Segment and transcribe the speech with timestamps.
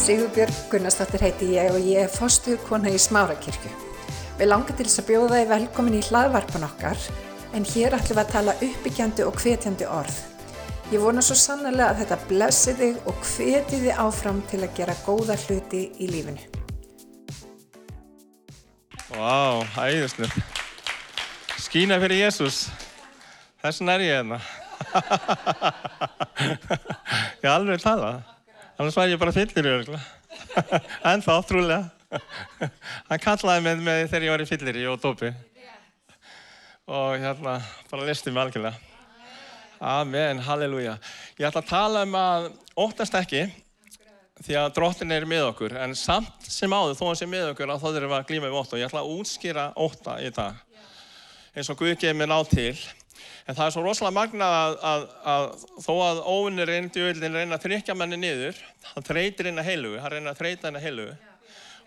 [0.00, 3.68] Sigurbjörg Gunnarsdóttir heiti ég og ég er fostuðkona í Smárakirkju.
[4.38, 7.02] Við langar til þess að bjóða þið velkomin í hlaðvarpan okkar
[7.52, 10.16] en hér ætlum við að tala uppbyggjandi og hvetjandi orð.
[10.94, 14.96] Ég vona svo sannlega að þetta blessi þig og hveti þig áfram til að gera
[15.04, 16.42] góða hluti í lífinu.
[19.12, 20.32] Vá, æðisnur.
[21.60, 22.72] Skína fyrir Jésús.
[23.60, 24.40] Þessan er ég hérna.
[27.44, 28.39] ég har alveg talað.
[28.80, 29.66] Annars var ég bara fyllir
[31.10, 31.90] en þá, trúlega.
[33.10, 35.28] Hann kallaði mig með þegar ég var í fyllir og dópi.
[36.88, 37.58] Og hérna,
[37.90, 38.78] bara listi mig algjörlega.
[39.84, 40.94] Amen, halleluja.
[41.36, 42.48] Ég ætla að tala um að
[42.86, 43.42] óttast ekki
[44.40, 45.76] því að drottin er með okkur.
[45.76, 48.58] En samt sem áður, þó hann sé með okkur, þá þurfum við að glíma við
[48.62, 48.78] ótta.
[48.78, 50.64] Og ég ætla að útskýra ótta í dag.
[51.52, 52.72] Eins og Guð gefið mér ná til.
[53.50, 55.46] En það er svo rosalega magnað að, að, að
[55.82, 58.60] þó að óvinnurinn, djöðlinn, reyna að þrykja manni niður,
[58.92, 61.16] hann þreytir inn að heilugu, hann reyna að þreyta inn að heilugu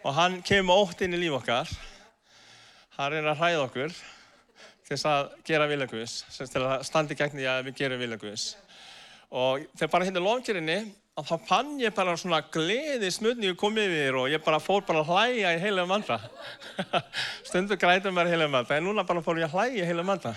[0.04, 1.72] og hann kemur ótt inn í líf okkar,
[2.98, 3.96] hann reyna að hræða okkur
[4.90, 8.48] til að gera viljaguðs, til að standi gegn því að við gerum viljaguðs.
[9.32, 10.80] Og þegar bara hérna lofgjörðinni,
[11.24, 15.14] þá fann ég bara svona gleði smutningu komið við og ég bara fór bara að
[15.14, 16.20] hlæja í heilum vandra.
[17.48, 20.36] Stundu grætum mér heilum vandra, en núna bara fór ég að hlæja í heilum vandra.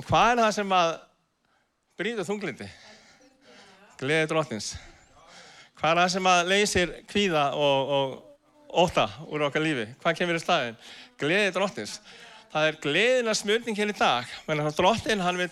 [0.00, 0.90] Og hvað er það sem að
[2.00, 2.66] brýta þunglindi?
[4.00, 4.70] Gleði drottins.
[5.76, 9.84] Hvað er það sem að leysir kvíða og, og óta úr okkar lífi?
[10.00, 10.78] Hvað kemur í staðin?
[11.20, 11.98] Gleði drottins.
[12.54, 14.32] Það er gleðina smörning hér í dag.
[14.48, 15.50] Menn að drottin hann vil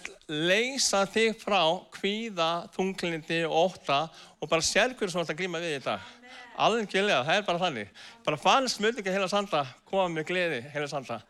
[0.48, 1.60] leysa þig frá
[1.98, 4.00] kvíða, þunglindi og óta
[4.40, 6.10] og bara sér hverju sem þú ætti að glíma við í dag.
[6.56, 7.94] Alveg gilja, það er bara þannig.
[8.24, 11.20] Bara fann smörninga heila sanda, koma með gleði heila sanda.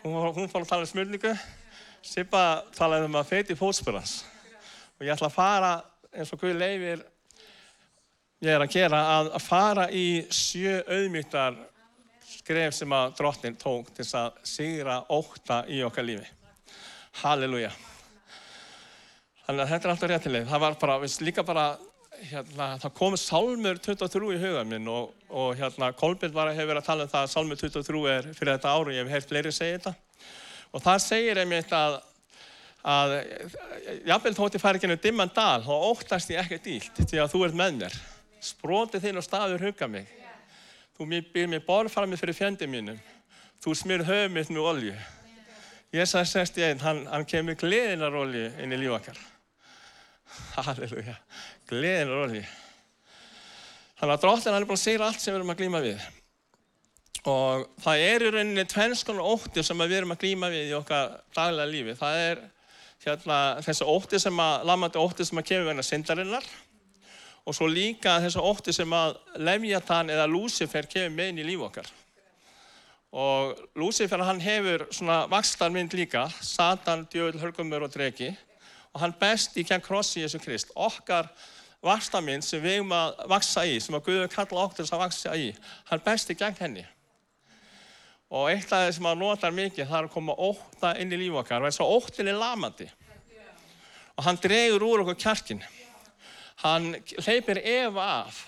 [0.00, 1.36] Hún, hún fór að tala um smörningu.
[2.08, 2.42] Sippa
[2.76, 4.22] talaði um að feiti fótspörans
[4.98, 5.72] og ég ætla að fara
[6.14, 7.02] eins og Guð leifir
[8.44, 11.58] ég er að gera að fara í sjö auðmygtar
[12.28, 16.26] skref sem að drottin tók til að sigra óta í okkar lífi.
[17.22, 17.70] Halleluja.
[19.46, 20.48] Þannig að þetta er alltaf réttileg.
[20.48, 21.66] Það var bara, við líka bara,
[22.30, 26.72] hérna, það kom Salmur 23 í huga minn og, og hérna, Kolbjörn var að hefur
[26.74, 29.32] verið að tala um það að Salmur 23 er fyrir þetta ári, ég hef heilt
[29.32, 29.94] fleiri segja þetta.
[30.74, 31.98] Og það segir einmitt að,
[32.84, 33.14] að
[34.08, 37.34] jafnvel þótt ég fær ekki ennum dimman dal, þá óttast ég ekkert ílt því að
[37.34, 38.00] þú ert með mér.
[38.44, 40.10] Sprótið þinn og staður hugga mig.
[40.98, 43.00] Þú býr mér borðframið fyrir fjöndið mínum.
[43.62, 44.94] Þú smyr höfum mitt með olju.
[45.94, 49.20] Ég sagði sérst ég einn, hann, hann kemur gleðinar olju inn í líf okkar.
[50.58, 51.14] Halleluja.
[51.70, 52.42] Gleðinar olju.
[53.98, 56.02] Þannig að dróttin hann er bara að segja allt sem við erum að glýma við.
[57.28, 61.18] Og það er í rauninni tvennskonar ótti sem við erum að glýma við í okkar
[61.36, 61.96] daglega lífi.
[61.98, 62.42] Það er
[63.04, 66.48] hérna, þessi ótti sem að, lamandi ótti sem að kemur vegna syndarinnar
[67.48, 71.64] og svo líka þessi ótti sem að Leviathan eða Lucifer kemur með inn í líf
[71.68, 71.88] okkar.
[73.08, 78.34] Og Lucifer hann hefur svona vakstarmynd líka, Satan, djöðl, hörgumur og dregi
[78.92, 80.72] og hann best í kjent krossi Jésu Krist.
[80.76, 81.30] Okkar
[81.84, 85.36] vakstarmynd sem við erum að vaksa í, sem að Guður kalla okkur þess að vaksa
[85.38, 85.50] í,
[85.88, 86.84] hann best í gegn henni.
[88.28, 91.18] Og eitt af það sem maður notar mikið það er að koma óta inn í
[91.22, 92.88] líf okkar og þess að óttin er lamandi.
[94.18, 95.62] Og hann dregur úr okkur kjarkin.
[96.60, 96.90] Hann
[97.22, 98.42] hleypir Eva af.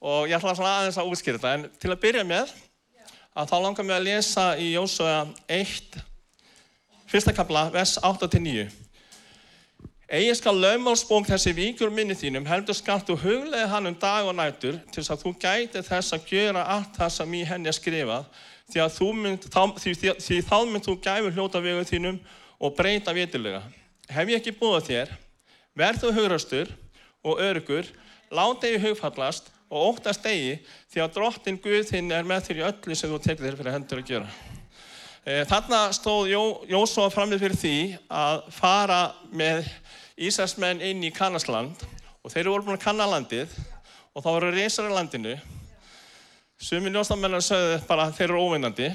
[0.00, 1.54] Og ég ætla svona aðeins að útskýra þetta.
[1.54, 2.50] En til að byrja með,
[3.38, 5.20] að þá langar mér að lesa í Jósua
[5.54, 5.98] 1,
[7.10, 8.66] fyrsta kapla, vers 8-9.
[10.08, 14.38] Egi skal lögmálsbók þessi víkur minni þínum, heldur skalt þú huglega hann um dag og
[14.38, 17.76] nætur til þess að þú gæti þess að gjöra allt það sem í henni er
[17.76, 18.24] skrifað
[18.72, 22.16] því að mynd, þá, því, því, því þá mynd þú gæfur hljóta vegu þínum
[22.56, 23.60] og breyta vitilega.
[24.08, 25.12] Hef ég ekki búið þér,
[25.76, 26.72] verð þú hugrastur
[27.20, 27.92] og örugur,
[28.32, 30.56] láta þig hugfallast og óttast degi
[30.88, 33.76] því að drottin Guð þinn er með þér í öllu sem þú tekur þér fyrir
[33.76, 34.32] hendur að gera.
[35.52, 37.76] Þarna stóð Jó, Jósóa framlið fyrir því
[38.08, 39.66] að fara með
[40.18, 41.78] Íslandsmenn inn í Kannasland
[42.24, 43.52] og þeir eru voru búin að kanna landið
[44.10, 45.36] og þá voru reysar í landinu.
[46.58, 48.88] Sumi njóstamennar sögðu bara að þeir eru óvinnandi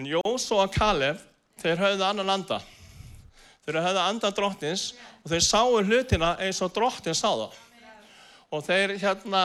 [0.00, 1.20] en Jósóa og Kaleb
[1.60, 2.60] þeir höfðu annan anda.
[3.66, 4.86] Þeir höfðu andan drottins
[5.20, 7.60] og þeir sáu hlutina eins og drottin sá það.
[8.50, 9.44] Og þeir hérna,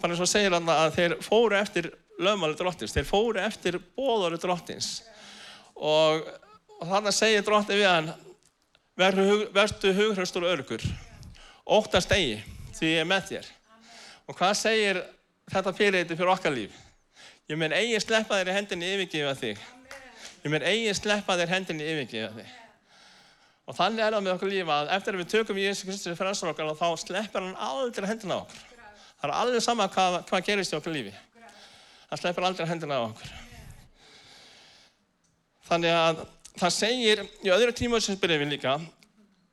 [0.00, 4.40] bara eins og segir hann að þeir fóru eftir lögmáli drottins, þeir fóru eftir bóðari
[4.40, 5.02] drottins
[5.76, 6.24] og,
[6.80, 8.14] og þannig segir drottin við hann
[9.02, 10.86] verðu hughröstur og örgur
[11.66, 12.40] óttast eigi
[12.76, 13.50] því ég er með þér.
[14.30, 15.02] Og hvað segir
[15.52, 16.74] þetta fyrirreiti fyrir okkar líf?
[17.50, 19.62] Ég menn eigi sleppa þér í hendinni yfirgefa þig.
[20.42, 22.58] Ég menn eigi sleppa þér hendinni yfirgefa þig.
[23.68, 26.18] Og þannig er það með okkur líf að eftir að við tökum Jésu Kristi fyrir
[26.18, 28.62] frelsar okkar þá sleppar hann aldrei hendina okkur.
[29.20, 31.12] Það er alveg sama hvað, hvað gerist í okkur lífi.
[32.10, 33.34] Hann sleppur aldrei hendina á okkur.
[35.68, 36.24] Þannig að
[36.58, 38.76] það segir í öðru tímaðsinsbyrjum líka,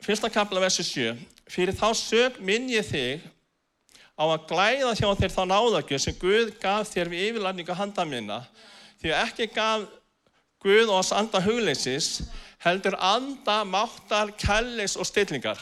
[0.04, 1.13] fyrsta kapla versi 7,
[1.50, 3.24] fyrir þá sög minn ég þig
[4.19, 8.42] á að glæða hjá þér þá náðagjöð sem Guð gaf þér við yfirlæningu handa minna,
[9.00, 9.88] því að ekki gaf
[10.60, 12.25] Guð oss anda hugleysis,
[12.60, 15.62] heldur anda, máttar, kærleis og stillingar.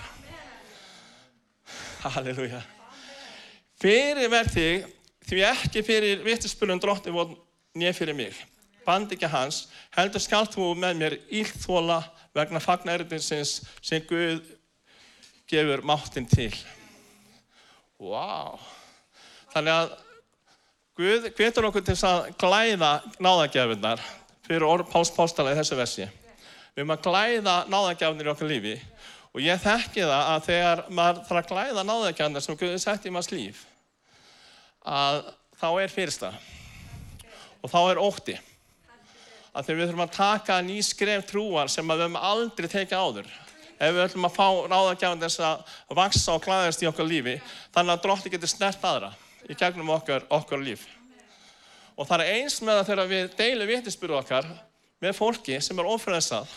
[2.02, 2.64] Halleluja.
[3.78, 4.88] Fyrir verð þig,
[5.30, 7.38] því ekki fyrir vittispilun drótti voru
[7.78, 8.34] nýja fyrir mig.
[8.88, 12.00] Band ekki hans, heldur skalt þú með mér ílþóla
[12.38, 14.46] vegna fagnæriðinsins sem Guð
[15.52, 16.54] gefur máttin til.
[18.00, 18.62] Wow.
[19.52, 19.96] Þannig að
[20.98, 22.92] Guð hvetur okkur til að glæða
[23.22, 24.02] náðagjafinnar
[24.48, 26.08] fyrir orð Páls Pástala í þessu versi.
[26.74, 28.76] Við erum að glæða náðagjafinir í okkar lífi
[29.34, 33.14] og ég þekki það að þegar maður þarf að glæða náðagjafinnar sem Guð sett í
[33.14, 33.66] maður líf
[34.88, 35.26] að
[35.60, 36.38] þá er fyrirstað
[37.62, 38.38] og þá er ótti
[39.58, 43.30] að þegar við þurfum að taka ný skref trúar sem við höfum aldrei tekið áður.
[43.78, 47.36] Ef við ætlum að fá ráðagjafan þess að vaksa og glæðast í okkar lífi
[47.74, 49.12] þannig að drótti getur snert aðra
[49.48, 50.86] í gegnum okkar, okkar líf.
[51.98, 54.50] Og það er eins með að þegar við deilum vittisbyrju okkar
[55.02, 56.50] með fólki sem er ofrensað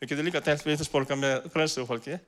[0.00, 2.18] við getum líka deilt vittisborga með frelsuðu fólki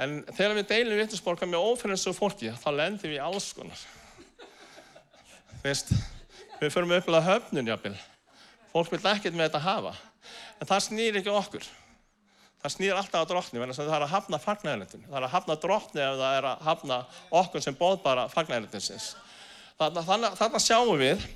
[0.00, 3.86] en þegar við deilum vittisborga með ofrensað fólki þá lendir við í alls konar.
[5.62, 5.92] Veist,
[6.60, 7.96] við förum upp að höfnun jafnvel
[8.76, 9.92] fólk vil ekkert með þetta hafa.
[10.60, 11.66] En það snýr ekki okkur.
[12.62, 16.00] Það snýr alltaf á drottni það er að hafna fagnæðilegtin það er að hafna drottni
[16.02, 16.96] ef það er að hafna
[17.40, 19.10] okkur sem bóðbara fagnæðilegtinsins
[19.78, 21.26] þannig sjáum við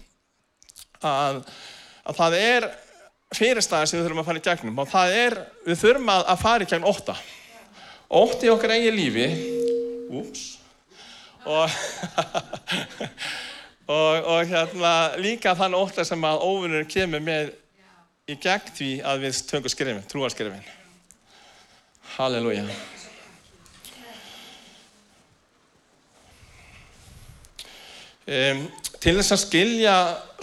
[1.04, 1.42] að,
[2.08, 2.66] að það er
[3.36, 4.80] fyrirstæði sem við þurfum að fara í gegnum.
[4.82, 7.16] Og það er, við þurfum að, að fara í gegn óta
[8.10, 9.28] ótti í okkar eigi lífi.
[10.18, 10.46] Úps.
[11.46, 11.70] Og
[13.90, 17.50] og, og hérna líka þann óta sem að óvinnur kemur með
[18.30, 20.68] í gegn því að við tökum skrifin, trúarskrifin
[22.16, 22.64] Halleluja.
[28.30, 28.64] Um,
[29.00, 29.92] Til þess að skilja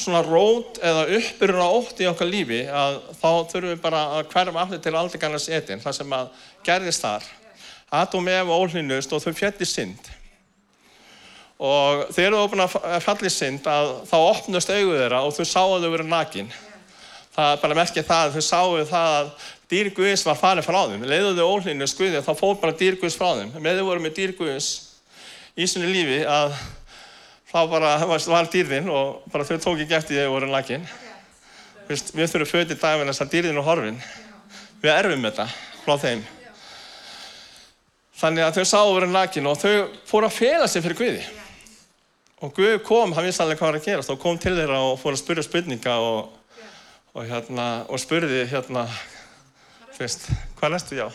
[0.01, 4.31] svona rót eða uppbyrjun á ótt í okkar lífi að þá þurfum við bara að
[4.31, 6.31] hverjum aftur til aldrei etin, það sem að
[6.65, 7.27] gerðist þar.
[7.99, 10.09] Adam ef og óhlínust og þau fjalli synd
[11.57, 12.67] og þegar þú opna
[13.01, 16.49] fjalli synd að þá opnust auðu þeirra og þau sáu að þau verið nakin.
[17.33, 19.31] Það er bara merkið það að þau sáu það að
[19.71, 21.05] dýr Guðs var farið frá þeim.
[21.09, 23.55] Leiðu þau óhlinu skuðið þá fór bara dýr Guðs frá þeim.
[23.57, 24.69] Með þau voru með dýr Guðs
[25.57, 26.53] í sinni lífi að
[27.49, 30.85] þá bara var dýrðin og bara þau tók ekki eftir þau voru nakin.
[31.89, 33.99] Við þurfum fötið daginn þess að dýrðin og horfin.
[34.83, 35.49] Við erfum þetta
[35.87, 36.23] frá þeim.
[38.17, 39.73] Þannig að þau sáu vera nakin og þau
[40.05, 41.27] fóru að fela sig fyrir Guði
[42.37, 44.99] og Guð kom, hann vissi alveg hvað var að gerast og kom til þeirra og
[45.01, 46.35] fór að spyrja spurninga og,
[47.15, 48.83] og, hérna, og spurði hérna,
[49.97, 50.27] veist,
[50.59, 51.11] hvað lestu ég á?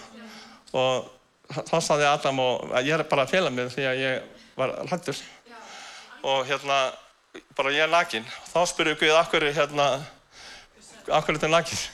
[0.74, 4.74] Og þá saði Adam og ég er bara að fela mig því að ég var
[4.88, 5.20] hlættur
[6.26, 6.80] og hérna,
[7.58, 8.26] bara ég er nakin.
[8.50, 9.86] Þá spurði Guð, akkur er hérna,
[11.06, 11.86] akkur er þetta nakin?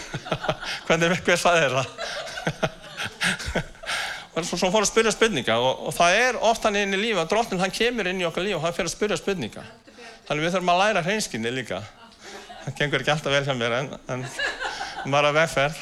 [0.88, 2.76] Hvernig vekk við saði þér það?
[4.46, 7.60] Svo fór að spyrja spurninga og, og það er oft hann inn í lífa drottin
[7.60, 9.64] hann kemur inn í okkar líf og hann fyrir að spyrja spurninga.
[10.28, 11.80] Þannig við þurfum að læra hreinskinni líka.
[12.64, 14.26] Það gengur ekki alltaf vel hjá mér en, en
[15.20, 15.80] að vegferð.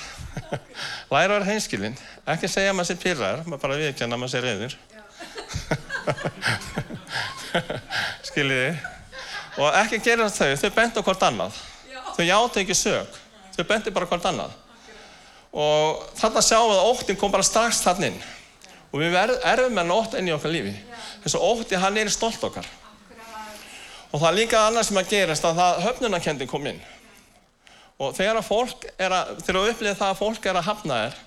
[1.12, 1.96] Læra hreinskilinn.
[2.28, 4.76] Ekki segja að maður sé pyrrar bara viðkjanna að maður sé reyður
[8.28, 8.72] skiljiði?
[9.58, 11.56] Og ekki gera þau, þau bentu hvort annað.
[12.14, 13.18] Þau játa ekki sög
[13.58, 14.56] þau bentu bara hvort annað.
[15.58, 18.20] Og þarna sjáum við að óttin kom bara strax þarna inn
[18.88, 20.74] og við erfum með nótt inn í okkar lífi.
[21.24, 22.68] Þess að ótti hann er stolt okkar.
[24.08, 26.80] Og það er líka annað sem að gerast að það höfnunarkendin kom inn.
[27.98, 31.00] Og þegar að fólk er að þegar þú upplýðir það að fólk er að hafna
[31.02, 31.18] þér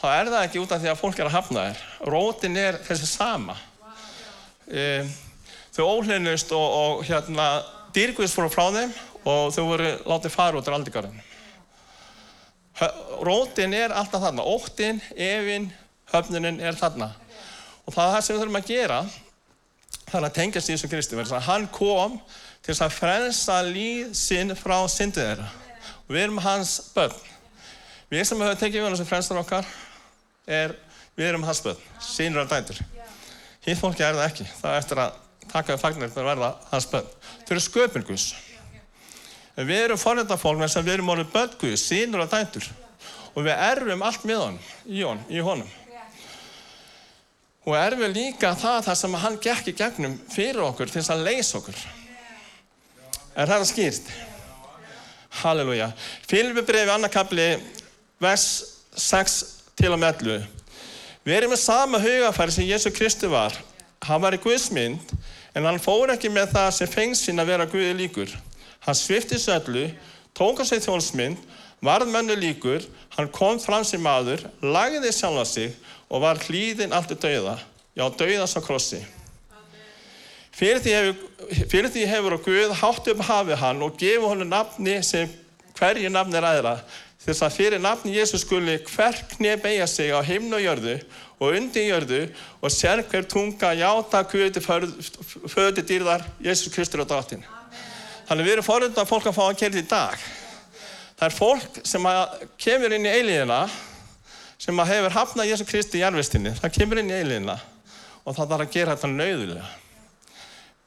[0.00, 1.84] þá er það ekki út af því að fólk er að hafna þér.
[2.14, 3.58] Rótin er þessi sama.
[4.68, 4.86] E,
[5.74, 7.48] þau óhleinust og, og hérna
[7.96, 11.22] dýrkvist fór frá þeim og þau voru látið fara út á aldigarðin
[13.22, 14.42] rótin er alltaf þarna.
[14.42, 15.70] Óttin, efinn
[16.14, 17.10] höfnunin er þarna.
[17.84, 18.98] Og það er það sem við þurfum að gera,
[20.04, 21.18] það er að tengjast Jésu Kristi,
[21.48, 22.16] hann kom
[22.64, 25.48] til að frelsa líð sinn frá syndið þeirra.
[26.04, 27.18] Og við erum hans börn.
[28.12, 29.68] Við sem höfum tekið við hann sem frelsar okkar,
[30.46, 30.74] er,
[31.16, 32.80] við erum hans börn, sínur af dætur.
[33.64, 36.88] Hitt fólki er það ekki, það er eftir að taka við fagnir að verða hans
[36.92, 37.12] börn.
[37.44, 38.26] Þau eru sköpungus.
[39.54, 42.66] En við erum þess að við erum orðið börnguðis, sínur af dætur.
[43.34, 45.70] Og við erfum allt með honum, í honum.
[47.64, 51.24] Og við líka það þar sem hann gekk í gegnum fyrir okkur til þess að
[51.24, 51.78] leysa okkur.
[53.34, 54.10] Er það skýrt?
[55.40, 55.88] Halleluja.
[56.28, 57.48] Filipi brefi annarkabli
[58.20, 58.44] vers
[59.00, 59.38] 6
[59.80, 60.44] til og með 11.
[61.24, 63.56] Við erum með sama hugafæri sem Jésu Kristi var.
[64.04, 65.14] Hann var í Guðsmynd
[65.56, 68.34] en hann fór ekki með það sem fengst sín að vera Guði líkur.
[68.84, 69.86] Hann svifti söllu,
[70.36, 71.40] tók á sig þjónsmynd,
[71.84, 72.84] varð mönnu líkur,
[73.16, 75.72] hann kom fram sem maður, lagði sjálfa sig
[76.10, 77.58] og var hlýðin alltaf dauða.
[77.94, 79.00] Já, dauða svo krossi.
[80.54, 84.52] Fyrir því, hefur, fyrir því hefur og Guð hátt upp hafið hann og gefið honum
[84.52, 85.30] nafni sem
[85.74, 86.74] hverju nafni er aðra.
[87.24, 90.98] Þess að fyrir nafni Jésu skuli hver knið beigja sig á himn og jörðu
[91.40, 92.20] og undir jörðu
[92.60, 97.42] og sér hver tunga játa Guð til föði dýrðar Jésu Kristur og dráttinn.
[98.28, 100.28] Þannig við erum foröndan að fólk að fá að gera þetta í dag.
[101.14, 102.08] Það er fólk sem
[102.60, 103.58] kemur inn í eilíðina
[104.64, 106.54] sem hefur hafnað Jésu Kristi í jarfistinni.
[106.56, 107.58] Það kemur inn í eilíðina
[108.24, 109.66] og það þarf að gera þetta nauðulega.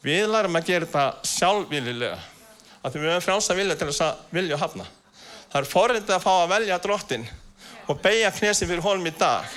[0.07, 2.17] Við lærum að gera þetta sjálfvillilega.
[2.87, 4.87] Því við höfum frjálsa vilja til þess að vilja og hafna.
[5.51, 7.27] Það er forrindið að fá að velja drottin
[7.87, 9.53] og beigja knesi fyrir honum í dag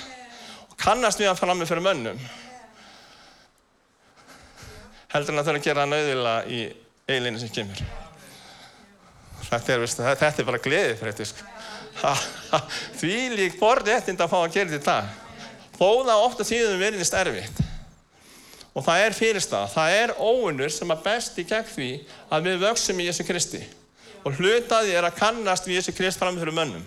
[0.67, 2.21] og kannast við að fara með fyrir mönnum.
[5.11, 6.61] Heldur en að það er að gera nauðvila í
[7.07, 7.81] eiginleginni sem kemur.
[9.47, 11.60] Þetta er, þetta er bara gleðið fyrir þetta.
[12.99, 14.95] Því lík borðið eftir að fá að gera þetta.
[15.77, 17.61] Þó það ofta tíðum verðist erfitt.
[18.71, 21.91] Og það er fyrirstað, það er óunur sem að best í gegn því
[22.31, 23.61] að við vöksum í Jésu Kristi.
[24.23, 26.85] Og hlutaði er að kannast við Jésu Krist fram fyrir mönnum.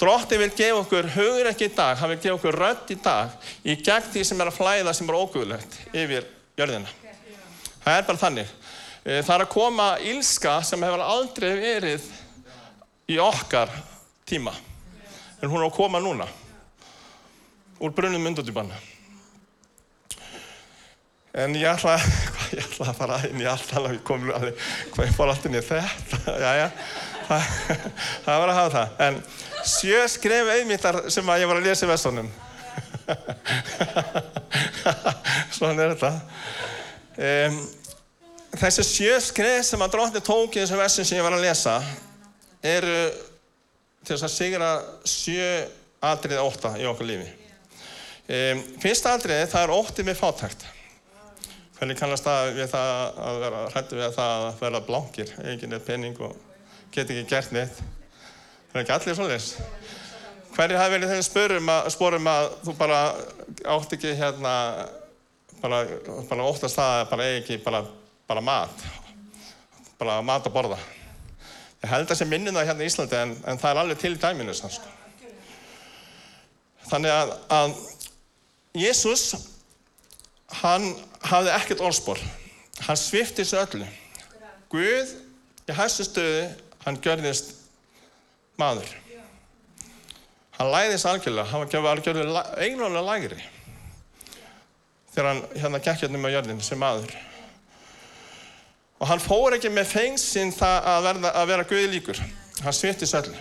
[0.00, 3.32] Drótti vil gefa okkur hugur ekki í dag, hann vil gefa okkur rödd í dag
[3.62, 6.26] í gegn því sem er að flæða sem er ógöðlegt yfir
[6.58, 6.90] jörðina.
[7.84, 8.52] Það er bara þannig.
[9.04, 12.04] Það er að koma ílska sem hefur aldrei verið
[13.10, 13.72] í okkar
[14.32, 14.54] tíma.
[15.42, 16.26] En hún er að koma núna.
[17.82, 18.76] Úr brunnum myndutjúbanna.
[21.32, 21.96] En ég ætla,
[22.52, 24.58] ég ætla að fara inn í allt alveg, ég kom alveg,
[24.92, 26.66] hvað ég fór alltaf inn í þetta, já já,
[27.28, 27.46] það,
[28.26, 28.88] það var að hafa það.
[29.06, 29.20] En
[29.72, 32.28] sjö skref auðmýttar sem að ég var að lesa í vestunum.
[35.56, 36.12] Svona er þetta.
[37.22, 37.58] Um,
[38.60, 41.80] þessi sjö skref sem að drótti tók í þessu vestum sem ég var að lesa
[42.62, 42.96] eru
[44.02, 44.70] til þess að sigra
[45.08, 45.48] sjö
[46.02, 47.28] atriði ótta í okkur lífi.
[48.32, 50.64] Um, fyrsta atriði það er ótti með fátækt.
[51.78, 52.92] Hvernig kannast það við það
[53.26, 56.36] að vera hrættu við það að vera blankir, eigin er penning og
[56.94, 57.82] get ekki gert neitt.
[58.70, 59.40] Það er ekki allir svona
[60.52, 62.96] Hverju hafi verið þeim spörum að, spórum að þú bara
[63.72, 64.50] átt ekki hérna,
[65.62, 65.78] bara,
[66.28, 67.80] bara óttast það að bara eigi ekki bara,
[68.28, 68.84] bara mat,
[69.96, 70.78] bara mat að borða.
[71.82, 74.12] Ég held að sé minnum það hérna í Íslandi en, en það er alveg til
[74.14, 74.90] í dæminu sann sko.
[76.92, 77.74] Þannig að, að
[78.78, 79.24] Jésús
[80.60, 80.86] hann
[81.26, 82.20] hafði ekkert orðspor.
[82.86, 83.88] Hann svifti þessu öllu.
[84.72, 85.16] Guð
[85.68, 86.46] í hæstu stöðu,
[86.84, 87.52] hann gjörðist
[88.60, 88.94] maður.
[90.58, 93.40] Hann læðist algjörlega, hann var algjörlega eiginlega lægri
[95.12, 97.12] þegar hann hérna gekk hérna með jörðin sem maður.
[99.02, 102.20] Og hann fór ekki með fengsinn það að, að vera Guði líkur.
[102.62, 103.40] Hann svifti þessu öllu.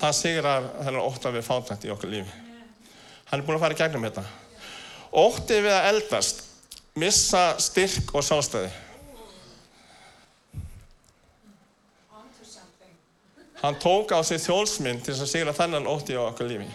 [0.00, 2.34] Það sigrar þennan óttan við fátækt í okkur lífi.
[3.30, 4.24] Hann er búin að fara í gegnum þetta.
[5.14, 6.42] Óttið við að eldast,
[6.98, 8.72] missa styrk og sjálfstæði.
[13.60, 16.66] Hann tók á sig þjólsmynd til að sigra þennan óttið á okkur lífi.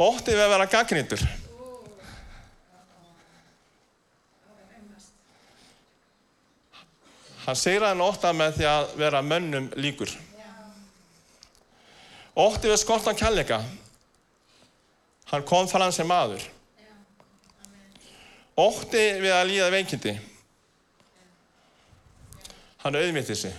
[0.00, 1.32] Óttið við að vera gaggríndur.
[7.44, 10.12] Hann sigraði hann óttað með því að vera mönnum líkur.
[12.34, 13.60] Óttið við skortan kærleika.
[15.30, 16.42] Hann kom fram sem maður.
[18.56, 20.14] Ótti við að líða veikindi.
[22.84, 23.54] Hann auðvitið sig.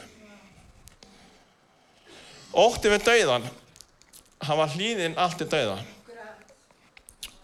[2.56, 3.48] Ótti við dauðan.
[4.46, 5.77] Hann var hlýðinn allt í dauða.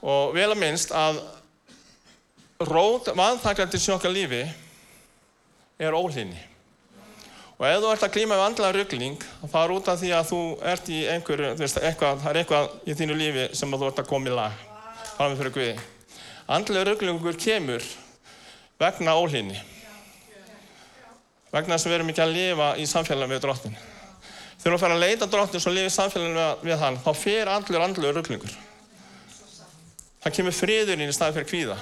[0.01, 1.21] Og vel að minnst að
[2.65, 4.43] rót vanþaklandi sjóka lífi
[5.81, 6.39] er óhlýni.
[7.61, 10.29] Og ef þú ert að klíma við andla ruggling, þá er út af því að
[10.31, 10.39] þú
[10.71, 14.01] ert í einhverju, þú veist, eitthvað, það er eitthvað í þínu lífi sem þú ert
[14.01, 14.63] að koma í lag,
[15.11, 15.75] fram með fyrir Guði.
[16.57, 17.85] Andlega rugglingur kemur
[18.81, 19.61] vegna óhlýni.
[21.53, 23.79] Vegna þess að við erum ekki að lifa í samfélaginu við drottin.
[24.57, 27.85] Þegar þú fer að leita drottin og lifa í samfélaginu við, hann, þá fer andlur
[27.85, 28.57] andlega rugglingur.
[30.21, 31.77] Það kemur friður inn í staði fyrir kvíða.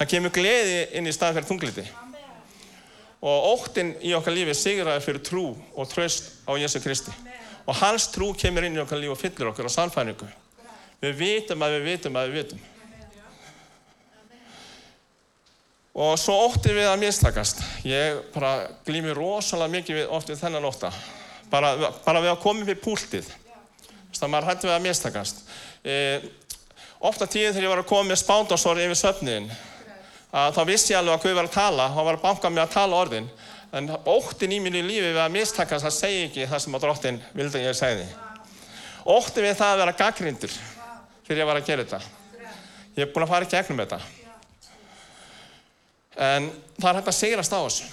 [0.00, 1.86] Það kemur gleði inn í staði fyrir þungliti.
[3.24, 7.14] Og óttinn í okkar lífi sigraði fyrir trú og tröst á Jésu Kristi.
[7.64, 10.28] Og hans trú kemur inn í okkar lífi og fyllir okkur á sannfæringu.
[11.00, 12.62] Við vitum að við vitum að við vitum.
[15.94, 17.60] Og svo ótti við að mistakast.
[17.86, 20.90] Ég bara glými rosalega mikið við, oft við þennan ótta.
[21.52, 21.70] Bara,
[22.02, 23.28] bara við að koma upp í púltið.
[24.14, 25.44] Þannig að maður hætti við að mistakast.
[25.86, 25.94] E,
[26.98, 29.48] ofta tíðin þegar ég var að koma með spándásori yfir söfniðin,
[30.34, 32.74] þá vissi ég alveg að hvað var að tala, hann var að banka mig að
[32.74, 33.28] tala orðin.
[33.74, 37.20] En óttin í mínu lífi við að mistakast, það segi ekki það sem að drottin
[37.34, 38.06] vildi að ég segði.
[39.04, 40.52] Ótti við það að vera gaggrindur
[41.24, 42.00] fyrir ég var að gera þetta.
[42.94, 43.98] Ég er búinn að fara í gegnum þetta.
[46.14, 46.48] En
[46.78, 47.90] það er hægt að sigrast á þessu.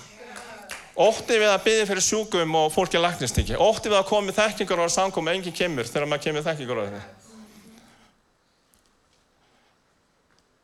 [1.02, 3.58] Ótti við að byggja fyrir sjúkum og fólki að læknist ekki.
[3.58, 6.82] Ótti við að koma með þekkingar og samkom og enginn kemur þegar maður kemur þekkingar
[6.82, 7.21] á þetta.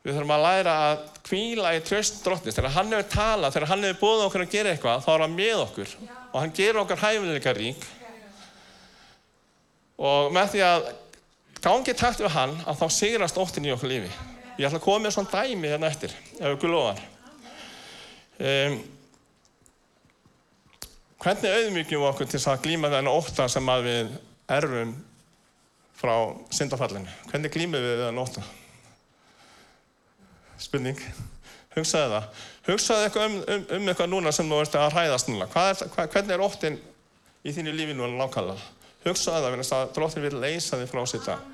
[0.08, 2.56] Við þurfum að læra að kvíla í tröst drottins.
[2.56, 5.34] Þegar hann hefur talað, þegar hann hefur búið okkur að gera eitthvað, þá er hann
[5.36, 5.96] með okkur.
[6.32, 7.88] Og hann gerur okkar hæfileika rík.
[10.00, 10.88] Og með því að
[11.66, 14.12] gangi takt við hann, að þá sigrast óttin í okkur lífi.
[14.58, 17.02] Ég ætla að koma með svona dæmi hérna eftir, ef við gulóðar.
[18.38, 18.78] Um,
[21.26, 24.16] hvernig auðmyggjum við okkur til að glíma þennan óta sem við
[24.56, 24.96] erfum
[26.00, 26.16] frá
[26.54, 27.12] syndafallinu?
[27.34, 28.46] Hvernig glímum við þennan óta?
[30.62, 31.02] Spurning.
[31.76, 32.46] Hugsaðu það.
[32.68, 35.48] Hugsaðu eitthvað um, um, um eitthvað núna sem þú ert að hræðast núna.
[35.48, 36.80] Er, hvað, hvernig er óttin
[37.44, 38.74] í þínu lífi núna nákvæmlega?
[39.06, 41.46] Hugsaðu það, þannig að dróttin vil leysa þig frá sér dag.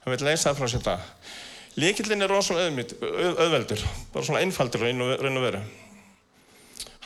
[0.00, 1.12] Hann vil leysa þig frá sér dag.
[1.80, 2.82] Líkillin er rosalega
[3.44, 5.62] auðveldur, bara svona einfaldur raun og veru.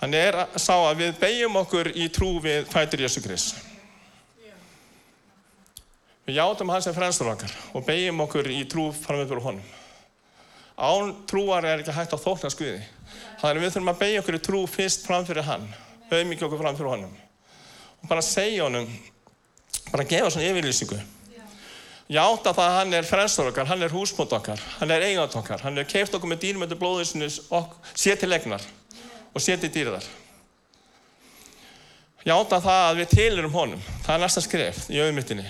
[0.01, 3.61] Hann er að sá að við beigjum okkur í trú við fætur Jésu Krist.
[6.25, 9.73] Við játum hans sem frenstur okkar og beigjum okkur í trú framöð fyrir honum.
[10.75, 12.81] Án trúar er ekki hægt að þókna skuði.
[13.38, 15.66] Þannig við þurfum að beigja okkur í trú fyrst fram fyrir hann,
[16.11, 17.12] auðmyggja okkur fram fyrir honum.
[18.02, 18.88] Og bara segja honum,
[19.92, 20.99] bara gefa svona yfirlýsingu.
[22.14, 25.62] Játa það að hann er frelstur okkar, hann er húsbónd okkar, hann er eigand okkar,
[25.64, 28.64] hann er keift okkur með dýrmöndu blóðisinu sér til legnar
[29.33, 30.05] og sér til dýrðar.
[32.25, 35.46] Játa það að við tilurum honum, það er næsta skref í auðmyttinni.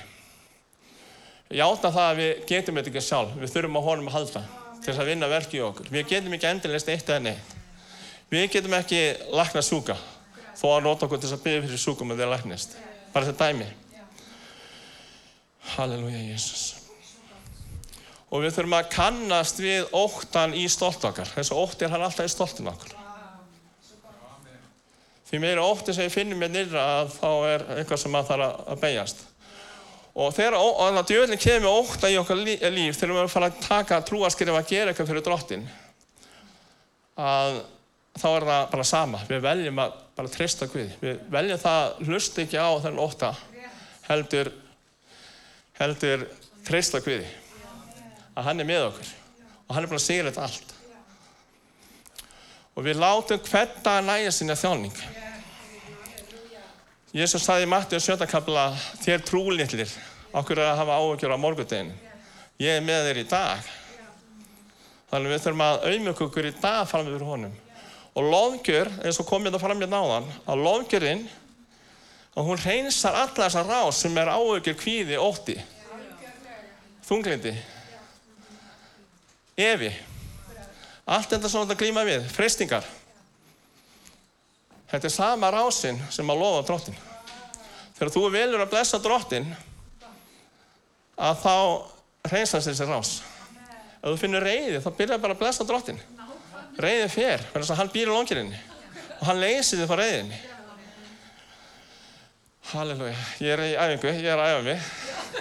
[1.54, 4.44] Játa það að við getum þetta ekki sjálf, við þurfum á honum að halda
[4.84, 5.88] til þess að vinna verki í okkur.
[5.92, 7.54] Við getum ekki endurleist eitt eða neitt.
[8.32, 9.00] Við getum ekki
[9.32, 9.96] lakna sjúka,
[10.58, 12.76] þó að nota okkur til þess að byggja fyrir sjúkum en þeir laknist.
[13.14, 13.68] Bara þetta dæmi.
[15.74, 16.64] Halleluja, Jésús.
[18.34, 21.30] Og við þurfum að kannast við óttan í stolt okkar.
[21.36, 22.96] Þessu ótti er hann alltaf í stoltin okkur.
[25.28, 28.58] Því meira ótti sem við finnum með nýra að þá er eitthvað sem að þarf
[28.74, 29.22] að beigjast.
[30.14, 32.60] Og þegar djöðlinn kemur ótta í okkar líf,
[32.98, 35.64] þegar við erum að fara að taka trúaskrif að gera eitthvað fyrir drottin,
[37.18, 37.62] að
[38.14, 39.22] þá er það bara sama.
[39.26, 40.92] Við veljum að bara trista Guði.
[41.00, 43.32] Við veljum það, hlust ekki á þennan ótta,
[44.06, 44.52] heldur
[45.78, 46.28] heldur
[46.66, 47.26] treysta Guði
[48.34, 49.10] að hann er með okkur
[49.64, 50.72] og hann er búin að segja þetta allt
[52.74, 54.94] og við látum hvern dag næja sinna þjáning
[57.14, 58.64] Jésús sagði í Matti og sjöndakabla
[59.04, 59.90] þér trúlitlir
[60.34, 61.94] okkur að hafa áhugjur á morgundeginu
[62.58, 63.68] ég er með þér í dag.
[65.10, 67.54] Þannig við þurfum að auðmjög okkur í dag fram yfir honum.
[68.14, 71.24] Og loðgjör, eins og komið það fram í náðan að loðgjörinn
[72.34, 75.54] og hún reynsar alla þessa rás sem er áökjur kvíði ótti
[77.04, 77.52] þunglindi
[79.60, 79.90] evi
[81.04, 82.86] allt þetta sem þetta glýma við freystingar
[84.90, 86.98] þetta er sama rásin sem að lofa drottin
[87.94, 89.48] þegar þú velur að blessa drottin
[91.14, 91.56] að þá
[92.32, 93.12] reynsast þessi rás.
[94.00, 96.00] Ef þú finnur reyði þá byrjar bara að blessa drottin
[96.80, 98.58] reyði fer, þannig að hann býr í longirinni
[99.20, 100.40] og hann leysir þið frá reyðinni
[102.72, 104.86] Halleluja, ég er í æfingu, ég er að æfa mig.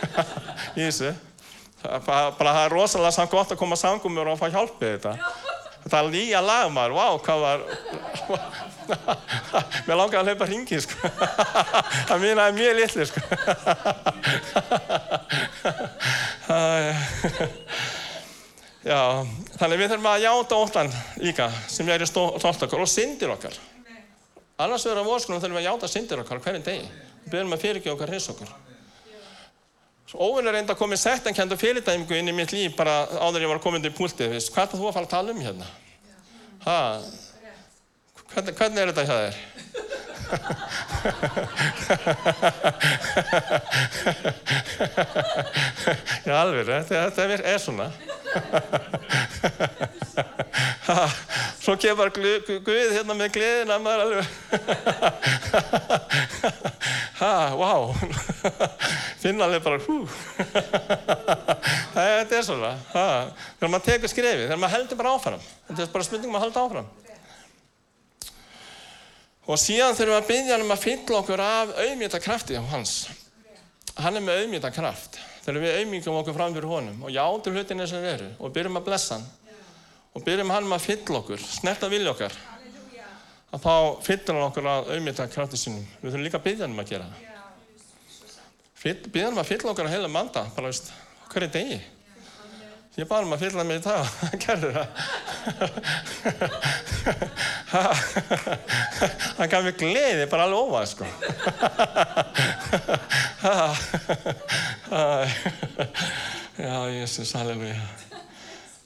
[0.77, 1.13] Í þessu.
[1.81, 5.13] Bara það er rosalega samt gott að koma sangumur og fá hjálpið þetta.
[5.85, 7.63] Þetta er nýja lag maður, vá, wow, hvað var...
[9.87, 10.95] Mér langar að hlaupa hringi, sko.
[12.09, 13.21] Það er mjög litli, sko.
[18.83, 19.23] Já,
[19.55, 20.89] þannig við þurfum að játa óttan
[21.23, 23.55] líka sem er í stolt okkar og syndir okkar.
[24.59, 26.85] Annars verður á vorskunum þurfum við að játa syndir okkar hverjum degi.
[27.23, 28.51] Við byrjum að fyrirgefa okkar hins okkur.
[30.13, 33.47] Óvinn er reynda að koma í sektankend og fyrirtæmingu inn í mitt líf bara áður
[33.47, 34.35] ég var komin til púltið.
[34.53, 35.67] Hvað er það þú að fara að tala um hérna?
[36.67, 36.77] Ha?
[38.33, 39.35] Hvernig, hvernig er þetta hjá þér?
[46.23, 47.91] Já, alveg, þetta, þetta er svona.
[51.63, 54.27] Svo kemur Guð hérna með gleðina maður alveg.
[57.21, 57.93] ha, wow,
[59.21, 60.07] finna alveg bara, hú,
[61.93, 63.05] þetta er svona, ha,
[63.59, 66.59] þegar maður tekur skrefið, þegar maður heldur bara áfram, þetta er bara spurningum að halda
[66.67, 66.87] áfram.
[69.43, 72.63] Og síðan þurfum við að byggja hann um að fylla okkur af auðmjöta krafti á
[72.71, 72.93] hans.
[73.99, 77.83] Hann er með auðmjöta kraft, þegar við auðmjögum okkur fram fyrir honum og játum hlutin
[77.83, 79.27] eins og við erum og byrjum að blessa hann
[80.13, 82.37] og byrjum hann um að fylla okkur, snerta vilja okkar
[83.53, 83.75] að þá
[84.05, 85.83] fyllir hann okkur að auðvitað krafti sínum.
[86.01, 87.09] Við þurfum líka að byggja hann um að gera.
[88.83, 90.89] Byggja hann um að fylla okkur að heila manda, bara veist,
[91.29, 91.81] hverju degi.
[92.93, 94.89] Ég bara um að fylla mig í það, hann gerður það.
[99.39, 101.05] hann gaf mér gleði, bara alveg óvað, sko.
[106.63, 107.81] Já, Jésús, halleluja.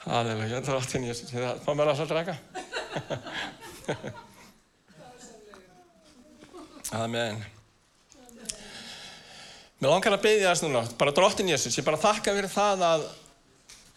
[0.05, 1.35] Halleluja, það er allt hinn Jésús.
[1.35, 2.35] Það fá mér að það draka.
[6.95, 7.35] Amen.
[9.77, 13.03] Mér langar að beðja þess núna, bara drottin Jésús, ég bara þakka fyrir það að,
[13.03, 13.26] að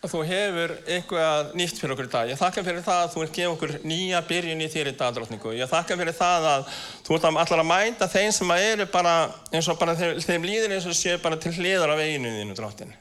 [0.08, 2.30] þú hefur eitthvað nýtt fyrir okkur í dag.
[2.32, 5.12] Ég þakka fyrir það að þú ert gefið okkur nýja byrjun í þér í dag,
[5.12, 5.52] drottningu.
[5.58, 6.64] Ég þakka fyrir það að
[7.04, 9.12] þú ert allar að mænda þeim sem eru bara,
[9.52, 12.56] eins og bara þeim, þeim líður eins og séu bara til hliðar af eiginu þínu,
[12.56, 12.96] drottin.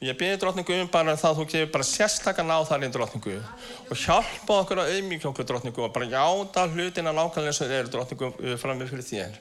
[0.00, 4.02] Og ég byrði drottningu um bara það að þú gefur bara sérstakar náþarinn drottningu og
[4.02, 8.58] hjálpa okkur að auðmíkja okkur drottningu og bara játa hlutina nákvæmlega sem þeir eru drottningu
[8.58, 9.40] fram með fyrir þér.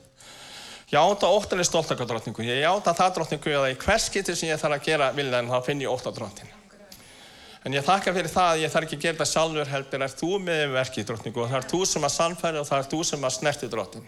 [0.93, 2.45] Játa óttanlega stolt okkar drottningu.
[2.45, 5.61] Ég játa það drottningu að í hvers getur sem ég þarf að gera viljan þá
[5.65, 6.60] finn ég ótt á drottin.
[7.61, 10.01] En ég þakka fyrir það að ég þarf ekki að gera það sjálfur heldur.
[10.01, 12.87] Er þú með verkið drottningu og það er þú sem að sannfæri og það er
[12.93, 14.07] þú sem að snerti drottin.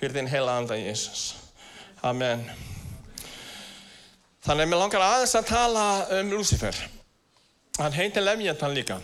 [0.00, 1.22] Fyrir þinn heila anda Jésús.
[2.02, 2.42] Amen.
[4.42, 5.84] Þannig að mér langar aðeins að tala
[6.16, 6.80] um Lucifer.
[7.78, 8.96] Hann heitir Lemjetan líka.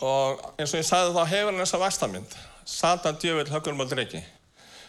[0.00, 2.38] Og eins og ég sagði þá hefur hann þessa vastamynd.
[2.64, 4.22] Satan, djövel, höggur og dregi.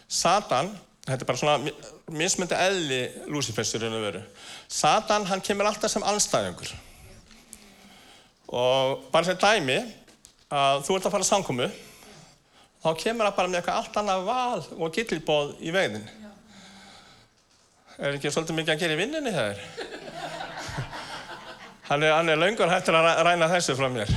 [0.08, 0.70] Satan,
[1.04, 1.74] þetta er bara svona
[2.14, 4.24] mismyndi eðli Lucifers í raun og veru.
[4.70, 6.72] Satan, hann kemur alltaf sem anstæðingur.
[8.52, 9.78] Og bara sem dæmi,
[10.52, 11.68] að þú ert að fara að samkomu,
[12.84, 16.04] þá kemur það bara með eitthvað allt annað val og gillibóð í veginn.
[17.96, 19.62] Er ekki svolítið mikið að gera í vinninni er?
[21.88, 24.12] Hann er, er laungur hættur að ræna þessu frá mér.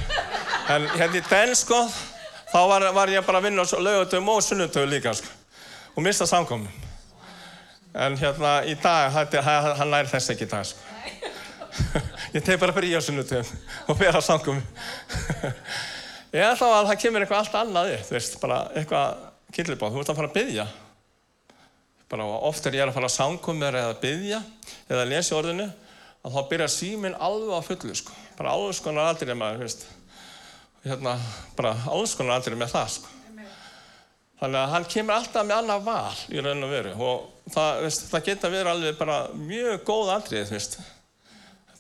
[0.74, 1.80] En hérna í den sko,
[2.52, 5.32] þá var, var ég bara að vinna á laugatöfum og sunnutöfum líka sko.
[5.96, 6.84] Og mista samkominn.
[7.96, 10.84] En hérna í dag, hann nær þess ekki í dag sko.
[12.36, 14.66] Ég teg bara frí á sunnutöfum og fyrir á samkominn.
[16.36, 19.22] Ég ætla að það kemur eitthvað allt annað upp, þú veist, bara eitthvað
[19.56, 19.94] killibáð.
[19.96, 20.66] Þú ert að fara að byggja
[22.10, 24.40] bara oft er ég að fara að samkomur eða byggja
[24.92, 25.66] eða lesa orðinu
[26.26, 28.14] að þá byrja síminn alveg á fullu sko.
[28.38, 29.86] bara alls konar aldrei maður veist.
[30.86, 31.18] hérna,
[31.58, 33.08] bara alls konar aldrei með það sko.
[34.40, 38.08] þannig að hann kemur alltaf með annað val í raun og veru og það, veist,
[38.12, 40.46] það geta verið alveg bara mjög góð aldrei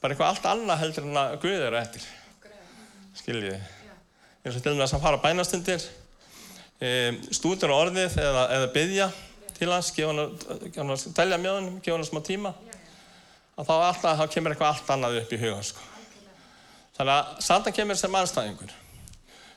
[0.06, 2.04] bara eitthvað allt annað heldur en að Guð eru eftir.
[3.18, 3.64] Skiljiði
[4.46, 5.82] eins og til og með að fara bænastundir
[6.78, 6.90] e,
[7.34, 9.08] stúdur á orðið eða, eða byggja
[9.56, 9.90] til hans,
[11.16, 12.54] telja með hann, gefa hann smá tíma.
[13.56, 15.90] Að þá alltaf, þá kemur eitthvað allt annað upp í hugan sko.
[17.00, 18.78] þannig að Satan kemur sem anstæðingur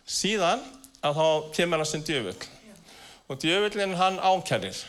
[0.09, 0.65] síðan
[1.05, 1.27] að þá
[1.59, 2.39] kemur hann sem djöfull.
[3.29, 4.85] Og djöfullin hann ákjærir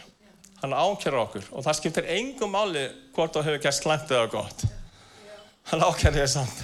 [0.62, 1.52] hann ákjærir okkur.
[1.52, 4.70] Og það skiptir engum máli hvort þú hefur gert slæmt eða gott
[5.70, 6.62] hann ákjærir þér samt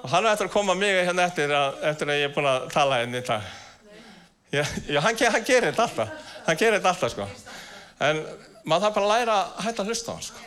[0.00, 2.50] og hann er eftir að koma mig hérna eftir að, eftir að ég er búin
[2.50, 3.54] að tala hérna í dag
[4.50, 4.64] já,
[5.04, 7.26] hann, hann gerir þetta alltaf hann gerir þetta alltaf sko.
[8.00, 8.20] En
[8.64, 10.44] maður þarf bara að læra að hætta að hlusta á hann sko.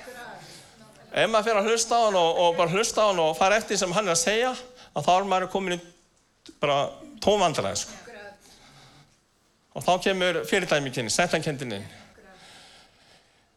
[1.14, 3.60] Ef maður fyrir að hlusta á hann og, og bara hlusta á hann og fara
[3.62, 4.54] eftir sem hann er að segja,
[4.94, 5.82] að þá er maður komin í
[6.62, 6.78] bara
[7.24, 8.00] tómvandræði sko.
[9.74, 11.80] Og þá kemur fyrirdæmikynni, settankendinni.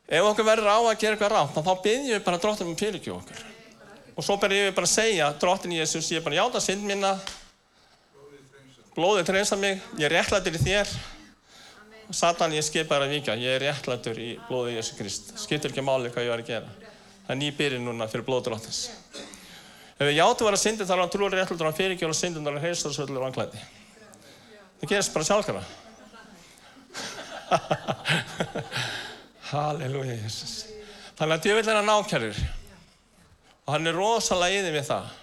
[0.07, 3.19] Ef okkur verður á að gera eitthvað rátt, þá byrjum við bara dróttum um fyrirgjóð
[3.19, 3.43] okkur.
[4.17, 7.11] Og svo byrjum við bara að segja, dróttin Jésús, ég er bara játa synd minna,
[8.97, 10.89] blóðið treysa mig, ég er réttlættir í þér.
[12.17, 15.35] Satan, ég skip bara að vika, ég er réttlættur í blóðið Jésu Krist.
[15.43, 16.69] Skiptir ekki máli hvað ég var að gera.
[17.27, 18.81] Það er ný byrjun núna fyrir blóðdróttins.
[19.97, 22.53] Ef við játum að vera syndin, er hann trúur réttlættur, hann fyrirgjóður og syndin, er
[22.57, 23.61] hann heilstóðsvöldur og anglæti.
[24.81, 25.63] Það gerist bara sjálfkara.
[29.51, 30.53] Halleluja, Jesus.
[31.19, 32.37] Þannig að djövill er hann ákjærir.
[33.67, 35.15] Og hann er rosalega yfir við það.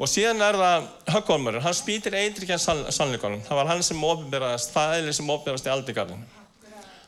[0.00, 3.42] Og síðan er það höggormurinn, hann spýtir eitrikjan sannleikonum.
[3.44, 6.22] Það var hann sem ofnbyrðast, það eðli sem ofnbyrðast í aldigarðin.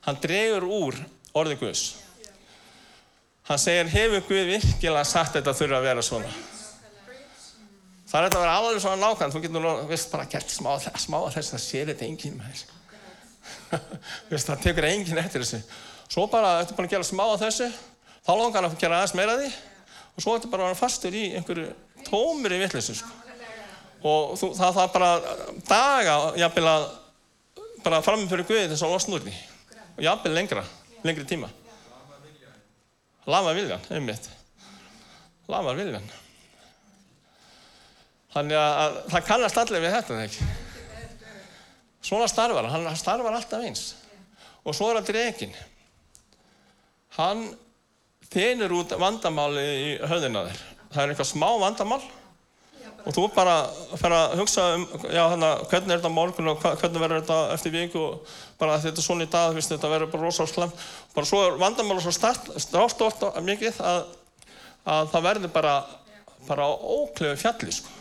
[0.05, 0.99] Hann dregur úr
[1.39, 1.85] orði Guðs.
[3.49, 6.35] Hann segir, hefur Guð virkilega sagt þetta þurfa að vera svona?
[8.11, 10.75] Það er þetta að vera alveg svona nákvæmt, þú getur nú, veist, bara gert smá,
[11.01, 12.81] smá þess að sér þetta enginn með þessu.
[14.35, 15.63] veist, það tekur enginn eftir þessu.
[16.13, 17.71] Svo bara, eftir bara að gera smá á þessu,
[18.21, 19.55] þá langar hann að gera aðeins meira því
[20.13, 21.71] og svo eftir bara að vera fastur í einhverju
[22.07, 23.19] tómur í vittlissu, sko.
[24.03, 25.11] Og þú, það það bara
[25.69, 26.87] daga, jafnvel að,
[27.85, 29.35] bara framum fyrir Guði þess að losna úr því.
[29.93, 30.65] Og jafnvel lengra,
[31.07, 31.51] lengri tíma.
[33.31, 34.27] Lafa viljan, einmitt.
[35.51, 36.11] Lafa viljan.
[38.33, 40.51] Þannig að, að það kannast allir við þetta, ekki?
[42.03, 43.85] Svona starfar hann, hann starfar alltaf eins.
[44.67, 45.55] Og svo er hann dregin.
[47.15, 47.45] Hann
[48.33, 50.67] þenur út vandamáli í höfðina þér.
[50.93, 52.03] Það er eitthvað smá vandamál
[53.03, 53.55] og þú bara
[53.99, 57.75] fer að hugsa um já, hana, hvernig er þetta morgun og hvernig verður þetta eftir
[57.75, 60.77] viku og bara þetta er svona í dag, viðst, þetta verður bara rosalega slem.
[61.17, 64.05] Bara svo er vandamáli svo strástort mikið að,
[64.87, 65.75] að það verður bara,
[66.47, 67.99] bara óklöfu fjalli, sko.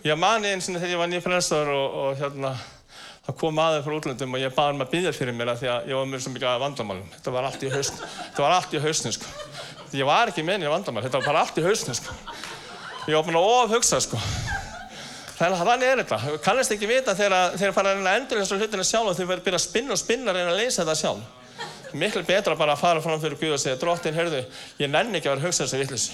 [0.00, 2.54] Ég mani eins og þegar ég var nýja frelsar og, og hérna,
[3.26, 5.68] það kom aðeins frá útlöndum og ég baði hann að byggja fyrir mér að því
[5.72, 7.10] að ég var með svo mikið vandamálum.
[7.16, 9.34] Þetta var allt í hausn, þetta var allt í hausnum, sko.
[9.90, 12.16] Ég var ekki með nýja vandamál, þetta var bara allt í hausnum, sko.
[13.10, 14.20] Ég var búinn að ofhugsa, sko.
[15.40, 16.38] Þannig að þannig er þetta.
[16.44, 19.40] Kannast ekki vita þegar þeir fara að að endur þessu hlutinu sjálf og þau verður
[19.40, 21.22] að byrja að spinna og spinna að reyna að leysa þetta sjálf.
[21.96, 24.42] Miklu betra bara að fara fram fyrir Guð og segja, dróttin, heyrðu,
[24.78, 26.04] ég nenni ekki að vera að hugsa þessu vittlis.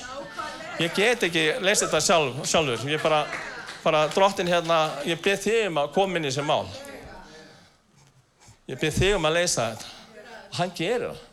[0.78, 2.86] Ég get ekki leysa þetta sjálf, sjálfur.
[2.86, 3.24] Ég bara,
[3.82, 4.78] bara dróttin hérna,
[5.10, 6.70] ég byrð þig um að koma inn í þessi mál.
[8.66, 9.90] Ég byrð þig um að leysa þetta.
[10.46, 11.24] Og hann gerir það.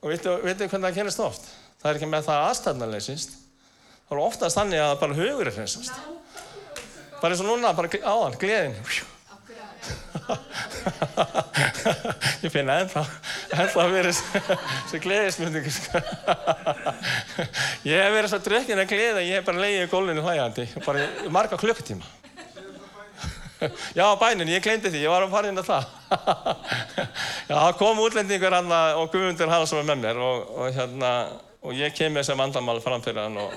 [0.00, 1.48] Og veitu, hvernig það kennist oft?
[1.80, 3.34] Það er ekki með það aðstæðanleysist.
[4.04, 5.94] Það er oftast þannig að bara hugur er hreinsast.
[7.20, 8.76] Bara eins og núna, bara áðan, gleðin.
[12.44, 13.02] Ég finna ennþá,
[13.52, 15.72] ennþá að vera þessi gleðismyndingu.
[15.72, 16.00] Sko.
[17.84, 21.08] Ég hef verið svo drökkinn að gleða, ég hef bara leiðið í gólfinu hlægandi, bara
[21.32, 22.23] marga klukkutíma.
[23.98, 25.88] Já, bænin, ég glemdi því, ég var að fara inn á það.
[27.50, 31.12] Já, það kom útlendingur hann og Guðmundur sem var með mér og, og, hérna,
[31.64, 33.54] og ég kem með þessi vandamál fram fyrir hann og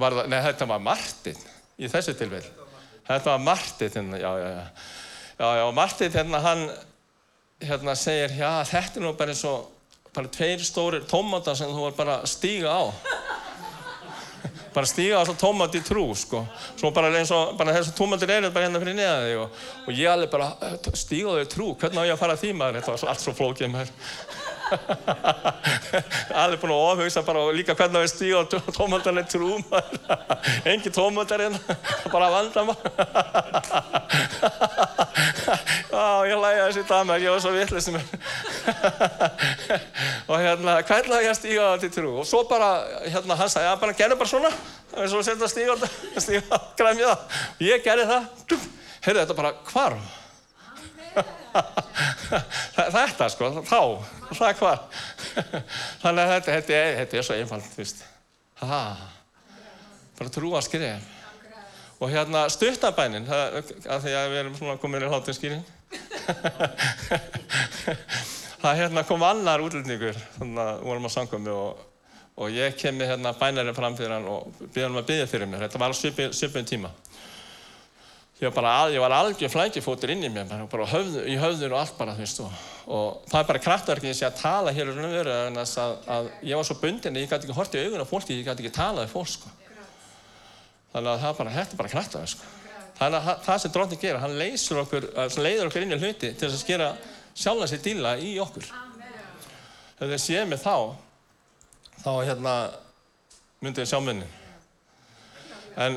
[0.00, 1.42] var það, nei, þetta var Martin
[1.80, 2.44] í þessu tilvel.
[3.08, 4.64] Þetta var Martin, hérna, já, já, já.
[5.40, 6.64] Já, já, og Martin, hérna, hann
[7.60, 9.68] hérna segir, já, þetta er nú bara eins og
[10.14, 12.82] bara tveir stórir tómatar sem þú var bara að stíga á.
[14.74, 16.44] Bara stíga svo tómat í trú, sko.
[16.78, 19.98] Svo bara eins og, bara þessu tómatir eru bara hérna fyrir neða þig og, og
[19.98, 20.52] ég alveg bara,
[20.94, 22.78] stíga á þig trú, hvernig á ég að fara því maður?
[22.78, 23.90] Þetta var allt svo flókið maður.
[26.42, 28.44] alveg búin að ofhugsa bara og líka hvernig á ég stíga á
[28.76, 29.98] tómatarni trú maður.
[30.70, 31.60] Engi tómatar hérna,
[32.14, 32.90] bara vanda maður.
[35.90, 37.96] Já, ég læði þessi damer, ég var svo vittlust um
[40.30, 42.12] og hérna, hvernig á ég að stíga á þetta trú?
[42.22, 42.68] Og svo bara,
[43.10, 44.50] hérna, hann sagði, já, bara gerðu bara svona,
[44.94, 47.24] og svo setja stíga á þetta, stíga á græmið það.
[47.56, 48.28] Og ég gerði það,
[49.06, 50.16] heyrðu þetta bara, hvarf?
[52.94, 53.80] þetta sko, þá,
[54.38, 54.84] það hvar.
[56.04, 58.06] Þannig að þetta, þetta, er, þetta er svo einfalt, þú veist.
[58.62, 58.80] Ha,
[60.20, 61.10] bara trúa skrif.
[62.00, 65.66] Og hérna stuttabænin, af því að við erum svona komin í hlátinskýring.
[68.60, 71.84] Það hérna kom annar útlendingur, þannig að vorum að sanga mig og,
[72.40, 75.50] og ég kem með hérna bænarinn fram fyrir hann og byrði hann að byggja fyrir
[75.50, 75.64] mér.
[75.66, 76.92] Þetta var alveg svipun tíma.
[78.40, 81.82] Ég var, bara, ég var algjör flækifótur inn í mér, bara, höfð, í höfður og
[81.82, 82.38] allt bara, þú veist.
[82.40, 85.74] Og, og það er bara kraftverkið að tala hér um en að,
[86.14, 88.48] að ég var svo bundin að ég gæti ekki hortið í augun á fólki, ég
[88.48, 89.52] gæti ekki talað í fólk, sko.
[90.94, 92.59] Þannig að það bara, þetta er bara kraftverk, sko.
[93.00, 95.06] Þannig að það sem dróttin gera, hann leysur okkur,
[95.40, 96.88] leiður okkur inn í hluti til þess að skera
[97.32, 98.66] sjálf hans í díla í okkur.
[99.96, 100.74] Þegar þið séð mig þá,
[102.02, 102.54] þá hérna
[103.64, 104.36] myndið ég sjá munnin.
[105.80, 105.96] En,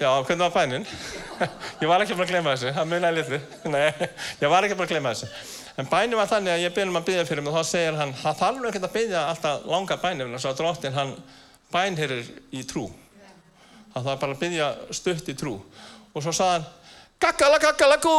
[0.00, 0.86] já, hvernig var bænin?
[1.82, 3.40] ég var ekki bara að glemja þessu, það munið litlu.
[3.74, 4.08] Nei,
[4.42, 5.32] ég var ekki bara að glemja þessu.
[5.78, 8.14] En bænin var þannig að ég byrjum að byggja fyrir mig og þá segir hann,
[8.18, 11.12] það þarf ekki að byggja alltaf langa bænir, þannig að dróttin hann
[11.70, 12.88] bænherir í trú.
[13.94, 15.54] Það er bara að byggja stutt í trú.
[16.18, 16.64] Og svo sagði hann,
[17.22, 18.10] gaggala gú!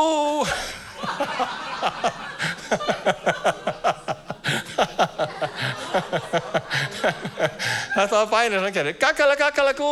[7.91, 9.89] Þetta var bænir hann gerir, gaggala gaggala gú!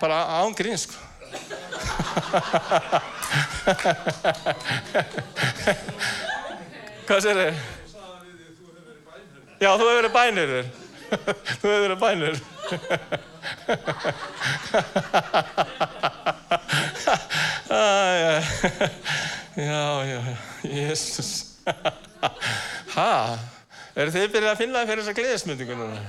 [0.00, 0.96] Bara án grín, sko.
[7.04, 7.54] Hvað sér þið?
[9.60, 10.66] Já, þú hefur verið bænir þér.
[11.60, 12.34] Þú hefur verið bænir.
[19.54, 20.20] Já, já,
[20.66, 21.30] Jésús.
[22.94, 23.38] Hæ?
[23.94, 26.00] Eru þið byrjað að finna það fyrir þessa gleðismyndingu núna?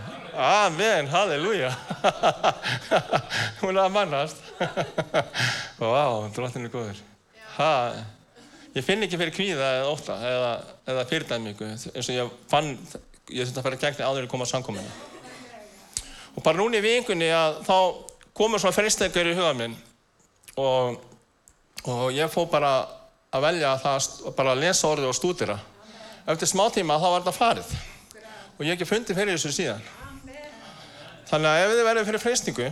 [0.42, 1.70] Amen, halleluja.
[3.62, 4.42] Hún er að mannast.
[5.78, 7.02] Vá, drottin er góður.
[7.56, 7.72] Hæ?
[8.76, 10.54] Ég finn ekki fyrir kvíða eða óta eða,
[10.92, 12.74] eða fyrirdæmingu eins og ég fann,
[13.32, 14.96] ég þurfti að fara gegn áður en koma að samkominu.
[16.36, 17.78] Og bara núna í vikunni að þá
[18.36, 19.78] komur svona fristingar í huga minn
[20.60, 20.98] og,
[21.86, 22.72] og ég fór bara
[23.36, 25.60] að velja það, bara að lesa orðið og stúdira.
[26.26, 27.76] Eftir smá tíma þá var þetta farið
[28.56, 29.88] og ég hef ekki fundið fyrir þessu síðan.
[31.30, 32.68] Þannig að ef þið verður fyrir freystingu,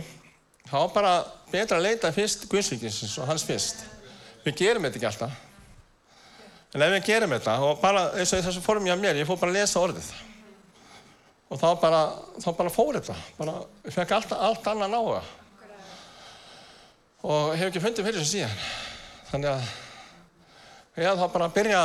[0.70, 1.14] þá er bara
[1.50, 3.82] betra að leita fyrst Guðsvíkinsins og hans fyrst.
[4.44, 5.42] Við gerum þetta ekki alltaf.
[6.74, 9.28] En ef við gerum þetta, og bara eins og þessu fórum ég að mér, ég
[9.28, 10.08] fór bara að lesa orðið.
[11.52, 12.00] Og þá bara,
[12.40, 13.18] þá bara fór þetta.
[13.38, 15.20] Bara, ég fekk allt, allt annan áhuga.
[17.24, 18.64] Og hef ekki fundið fyrir þessu síðan.
[19.34, 19.62] Þannig að
[21.02, 21.78] ég hef þá bara að byrja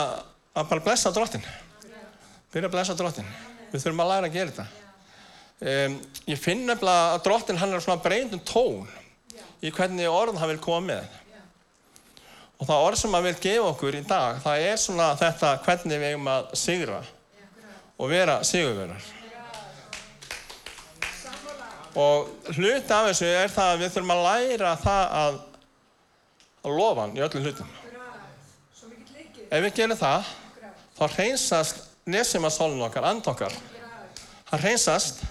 [0.53, 1.45] að bara blessa drottin.
[2.53, 3.31] Byrja að blessa drottin.
[3.71, 4.65] Við þurfum að læra að gera þetta.
[5.59, 5.95] Um,
[6.29, 8.85] ég finn nefnilega að drottin hann er svona breyndum tón
[9.65, 11.17] í hvernig orð hann vil koma með.
[12.59, 16.03] Og það orð sem hann vil gefa okkur í dag, það er svona þetta hvernig
[16.03, 17.01] við eigum að sigra
[17.97, 19.11] og vera sigurverar.
[21.97, 25.45] Og hluti af þessu er það að við þurfum að læra það að,
[26.63, 27.69] að lofa hann í öllum hlutum.
[29.49, 30.27] Ef við gerum það,
[30.97, 33.55] þá reynsast nesimasólun okkar, and okkar.
[34.49, 35.23] Hann reynsast,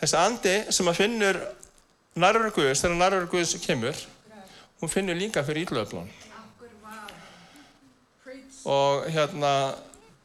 [0.00, 1.40] þessi andi sem að finnur
[2.18, 4.00] nærður Guðs, þegar nærður Guðs kemur,
[4.80, 6.08] hún finnur líka fyrir íllöflun.
[8.68, 9.52] Og hérna,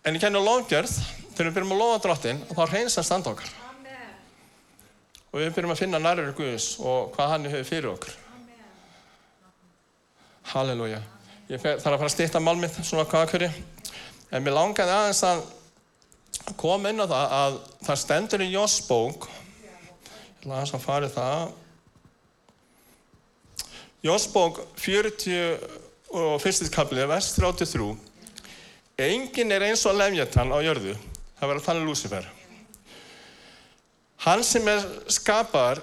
[0.04, 0.96] en ég kennur lofgjörð,
[1.34, 3.54] þegar við byrjum að lofa drottin, þá reynsast and okkar.
[5.34, 8.23] Og við byrjum að finna nærður Guðs og hvað hann hefur fyrir okkur.
[10.52, 11.00] Halleluja.
[11.52, 13.50] Ég fer, þarf að fara að stýtta mál mitt svona hverju.
[14.34, 15.44] En mér langaði aðeins að
[16.60, 19.28] koma inn á það að það stendur í Jósbók.
[19.64, 21.54] Ég ætla aðeins að fara í það.
[24.04, 25.38] Jósbók 40
[26.14, 27.94] og fyrstið kaplið, vers 33.
[29.04, 30.98] Engin er eins og lefjatan á jörðu.
[31.40, 32.28] Það verður að tala um Lúcifer.
[34.24, 35.82] Hann sem er skapaðar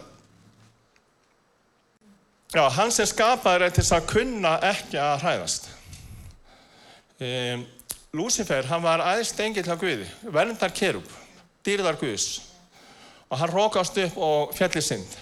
[2.51, 5.69] Já, hann sem skapaður er til þess að kunna ekki að hræðast.
[7.21, 7.63] Um,
[8.17, 11.07] Lúcifer, hann var aðeins stengill á Guði, verndar kerub,
[11.63, 12.41] dýrðar Guðs
[13.31, 15.15] og hann rókast upp og fjallir synd.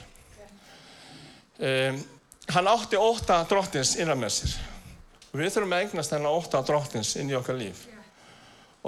[1.61, 2.01] Um,
[2.49, 4.57] hann átti óta drottins innan með sér
[5.37, 7.85] við þurfum að eignast þennan óta drottins inn í okkar líf.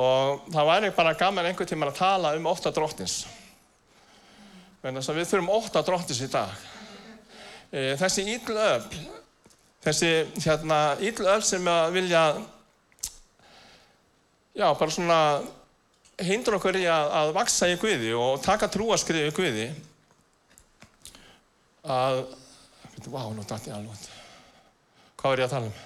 [0.01, 3.23] Og það væri bara gaman einhvern tíma að tala um óta drottins.
[4.81, 6.55] Við þurfum óta drottins í dag.
[7.71, 8.87] Þessi ídl öll,
[9.87, 10.09] þessi
[10.43, 12.23] hérna, ídl öll sem vilja,
[14.59, 15.19] já, bara svona
[16.27, 19.69] hindra okkur í að, að vaksa í Guði og taka trúaskrið í Guði,
[21.87, 22.25] að,
[23.07, 24.11] vá, nú dætti ég alveg,
[25.23, 25.79] hvað er ég að tala um?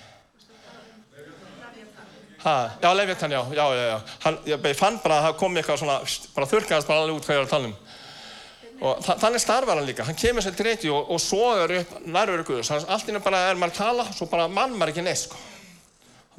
[2.44, 4.01] Ha, já, Leviathan, já, já, já, já.
[4.25, 6.01] Hann, ég fann bara að það kom eitthvað svona,
[6.35, 7.77] bara þurrkaðast bara alveg út hvað ég var að tala um.
[8.82, 11.92] Og þa þannig starfar hann líka, hann kemur sér til reyti og, og sogar upp
[12.10, 12.72] nærveru Guðs.
[12.74, 15.38] Allt innan bara er maður að tala, svo bara mann maður ekki neitt, sko.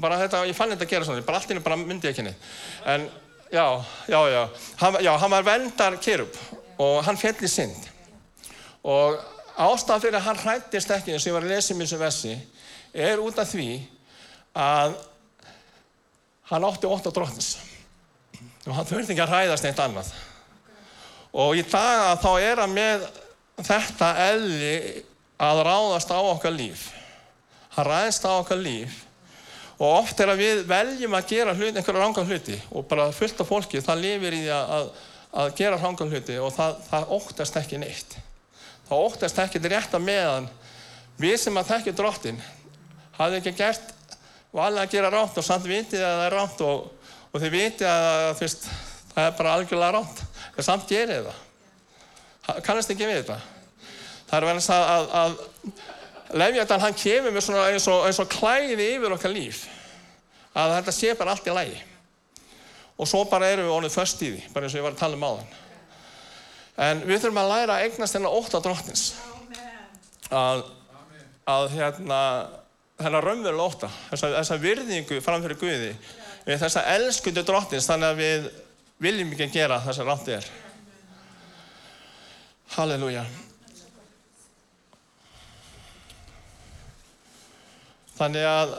[0.03, 2.49] Bara þetta, ég fann þetta að gera svona, bara allt innan bara myndi ekki neitt.
[2.91, 3.07] En,
[3.53, 3.65] já,
[4.11, 4.41] já, já,
[4.81, 6.41] hann, já, hann var vendar kerub
[6.83, 7.87] og hann fjall í synd.
[8.83, 9.15] Og
[9.55, 12.35] ástæðan fyrir að hann hrættist ekki, eins og ég var að lesa um þessu vessi,
[12.91, 13.69] er út af því
[14.59, 14.99] að
[16.51, 17.55] hann átti ótt á drottins.
[18.67, 20.11] Og hann þurfti ekki að hræðast neitt annað.
[21.35, 23.07] Og í dag að þá er hann með
[23.59, 24.75] þetta eðli
[25.43, 26.85] að ráðast á okkar líf.
[27.75, 29.01] Hann ræðist á okkar líf
[29.75, 33.41] og oft er að við veljum að gera hluti, einhverja rangan hluti og bara fullt
[33.43, 34.85] af fólki það lifir í því að,
[35.41, 38.15] að gera rangan hluti og það, það óttast ekki neitt.
[38.87, 40.47] Það óttast ekki rétt að meðan
[41.19, 42.39] við sem að tekja drottin
[43.17, 43.91] hafði ekki gert
[44.55, 47.91] valið að gera ránt og samt vitið að það er ránt og, og þið vitið
[47.91, 48.69] að fyrst,
[49.11, 50.23] það er bara algjörlega ránt
[50.55, 51.43] en samt gerir það
[52.65, 53.39] kannast ekki við þetta.
[54.29, 58.31] Það er verið að, að, að Lefjatan hann kemur með svona eins og, eins og
[58.33, 59.65] klæði yfir okkar líf.
[60.55, 61.83] Að þetta sé bara allt í lægi
[62.95, 65.01] og svo bara erum við onnið först í því bara eins og ég var að
[65.01, 65.55] tala um áðan.
[66.85, 69.03] En við þurfum að læra að eignast þennan ótt á drottins
[70.31, 70.61] að,
[71.51, 72.19] að hérna
[73.01, 75.91] þennan raunverulega ótta þessa, þessa virðingu framfyrir Guði
[76.45, 78.47] þessa elskundu drottins þannig að við
[79.01, 80.47] viljum ekki gera það sem rátt er.
[82.75, 83.25] Halleluja.
[88.15, 88.75] Þannig að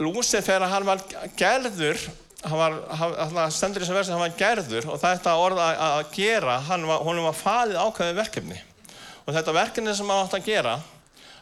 [0.00, 1.02] Lúcifer, hann var
[1.38, 2.00] gerður,
[2.42, 6.14] hann var, hann stendur í þessu versi, hann var gerður og þetta orð að, að
[6.16, 8.62] gera, hann var, honum var falið ákveðið verkefni.
[9.26, 10.78] Og þetta verkefni sem hann átt að gera,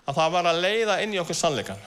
[0.04, 1.86] að það var að leiða inn í okkur sannleikan.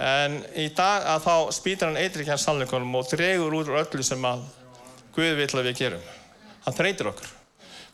[0.00, 4.06] En í dag að þá spýtar hann eitri ekki hans sannleikunum og dregur úr öllu
[4.06, 4.46] sem að
[5.20, 6.04] Guð vill að við gerum.
[6.64, 7.32] Hann þreytir okkur.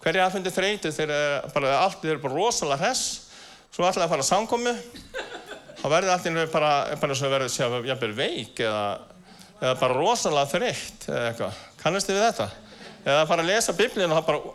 [0.04, 3.32] Hverju að fundi þreytið þegar bara allt er bara rosalega hress,
[3.74, 4.74] svo ætlaði að fara að samkomi,
[5.80, 6.70] þá verði allt í bara,
[7.02, 8.84] bara svo verði sér að jafnvel veik eða,
[9.58, 11.60] eða bara rosalega þreytt eða eitthvað.
[11.82, 12.48] Kannast þið við þetta?
[13.02, 14.54] Eða fara að lesa biblíun og það bara,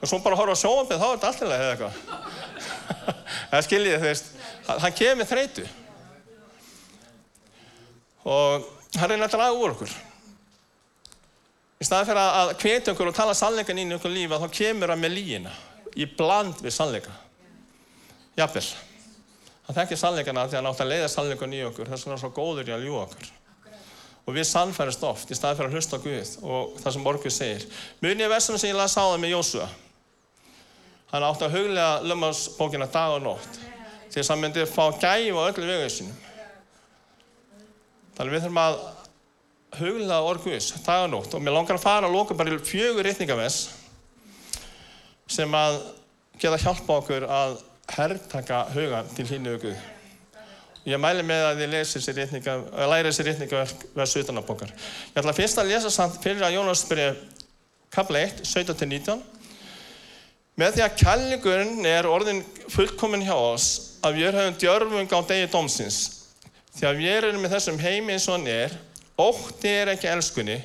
[0.00, 1.94] og svo bara horfa á sjóanbið, þá er þetta alltaf eða eitthvað.
[3.50, 4.34] Það skiljið, þú veist,
[4.70, 5.64] hann kemur þreytu
[8.30, 8.66] og
[9.00, 9.92] hann reynir að draga úr okkur.
[11.80, 14.92] Í staðan fyrir að hvetja okkur og tala sannleikan inn í okkur lífa þá kemur
[14.92, 15.52] hann með líina
[15.96, 17.14] í bland við sannleika.
[18.36, 18.66] Jafnvel.
[19.64, 22.18] Hann þekkir sannleikana því að hann átt að leiða sannleikan í okkur þess að hann
[22.18, 23.32] er svo góður í að ljúa okkur.
[24.28, 27.66] Og við sannfærist oft í staðan fyrir að hlusta Guð og það sem Borgur segir.
[28.04, 29.72] Muni er versunum sem ég las á það með Jósua.
[31.14, 33.60] Hann átti að huglega lömmarsbókina dag og nótt
[34.10, 36.16] þess að hann myndi fá gæf á öllu vegau sínum.
[38.18, 38.80] Þannig við þurfum að
[39.78, 43.06] huglega orguðis, dag og nótt og mér langar að fara að lóka bara í fjögur
[43.06, 43.68] reytningavess
[45.30, 45.78] sem að
[46.40, 47.58] geta hjálpa okkur að
[47.94, 49.80] herrtaka hugan til hínu Guð.
[50.88, 54.72] Ég mæli með að þið lesi þessi reytninga, að læra þessi reytningavers utan á bókar.
[55.12, 57.10] Ég ætla fyrst að lesa samt fyrir að Jónas byrja
[57.92, 59.20] kapla 1, 17-19.
[60.60, 62.40] Með því að kærleikurinn er orðin
[62.72, 63.68] fullkominn hjá oss
[64.04, 66.00] að við höfum djörfung á degi dómsins.
[66.74, 68.74] Því að við erum með þessum heimi eins og hann er,
[69.20, 70.58] ótti er ekki elskunni,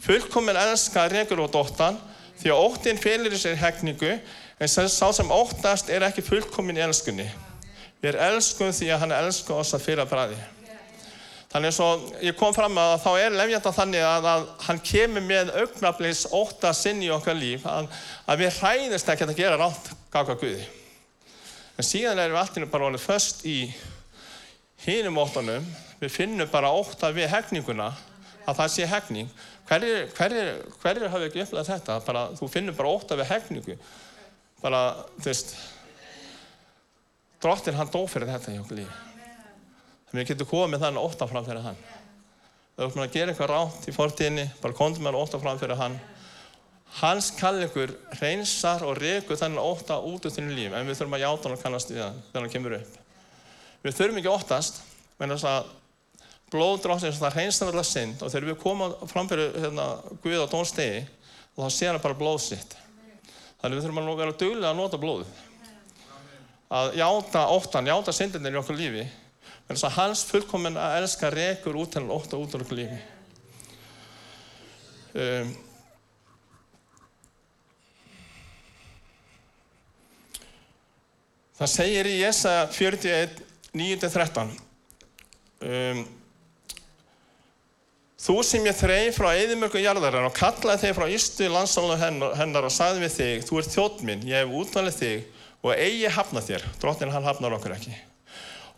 [0.00, 1.98] fullkominn elska regur og dóttan,
[2.40, 4.14] því að óttin félir í sér hegningu,
[4.60, 7.28] en sá sem óttast er ekki fullkominn í elskunni.
[8.00, 10.38] Við erum elskuð því að hann elskar oss að fyrra bræði.
[11.50, 11.86] Þannig svo
[12.22, 16.70] ég kom fram að þá er lefjanda þannig að, að hann kemur með augnablís óta
[16.76, 17.88] sinn í okkar líf að,
[18.30, 20.62] að við hræðist ekki að gera rátt gaka Guði.
[21.74, 23.56] En síðan erum við alltaf bara alveg först í
[24.84, 25.66] hinum óttanum,
[26.00, 27.90] við finnum bara óta við hegninguna,
[28.48, 29.32] að það sé hegning.
[29.68, 30.48] Hverjir, hverjir,
[30.82, 31.98] hverjir hafa ekki upplegað þetta?
[32.06, 33.76] Bara, þú finnur bara óta við hegningu.
[34.60, 34.80] Bara,
[35.20, 35.54] þú veist,
[37.40, 38.96] drottin hann dó fyrir þetta í okkur lífi.
[40.10, 41.82] Þannig að við getum komið þann óta fram fyrir hann.
[42.76, 46.00] Við erum að gera eitthvað rátt í fortíðinni, bara komum hann óta fram fyrir hann.
[46.98, 51.24] Hans kallegur reynsar og rekur þannig óta út úr þínu líf, en við þurfum að
[51.26, 52.99] játa hann og kannast við hann þegar hann kemur upp.
[53.80, 54.82] Við þurfum ekki óttast,
[55.20, 55.70] menn að
[56.50, 59.86] blóð drottins það reynsar alltaf synd og þegar við komum fram fyrir hérna,
[60.22, 61.04] Guð á dónstegi,
[61.54, 62.74] þá sé hann bara blóð sitt.
[63.60, 65.38] Þannig við þurfum að vera duglega að nota blóðið.
[66.70, 71.32] Að játa óttan, játa syndinir í okkur lífi, en þess að hans fullkominn að elska
[71.34, 73.00] rekur út hennar ótt og út úr okkur lífi.
[75.10, 75.50] Um,
[81.58, 84.50] það segir í Jesa 41, 9-13
[85.66, 86.02] um,
[88.20, 92.74] Þú sem ég þreif frá eðimörku jarðarann og kallaði þig frá ystu landsálu hennar, og
[92.74, 96.66] sagði við þig, þú ert þjótt minn, ég hef útvalið þig og eigi hafna þér,
[96.82, 97.94] drottin hann hafnar okkur ekki.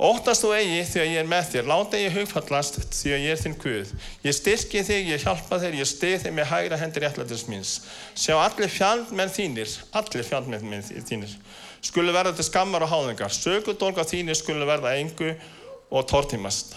[0.02, 3.34] Óttast þú eigi því að ég er með þér, láta eigi hugfallast því að ég
[3.34, 3.90] er þinn Guð.
[4.22, 7.74] Ég styrki þig, ég hjálpa þér, ég stið þig með hægra hendur réttlætis míns.
[8.14, 11.34] Sjá allir fjandmenn þínir, allir fjandmenn þínir,
[11.82, 13.34] skulu verða til skammar og háðingar.
[13.34, 15.34] Sökudólka þínir skulu verða engu
[15.92, 16.76] og tortímast.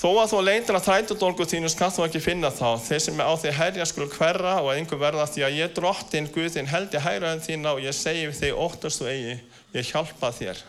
[0.00, 2.78] Þó að þú leitir að þrætudólgu þínu skal þú ekki finna þá.
[2.80, 6.54] Þeir sem á því herja skul hverra og einhver verða því að ég drottin Guð
[6.54, 9.34] þinn held ég hægraðin þína og ég segi við þig óttast þú eigi,
[9.76, 10.62] ég hjálpa þér.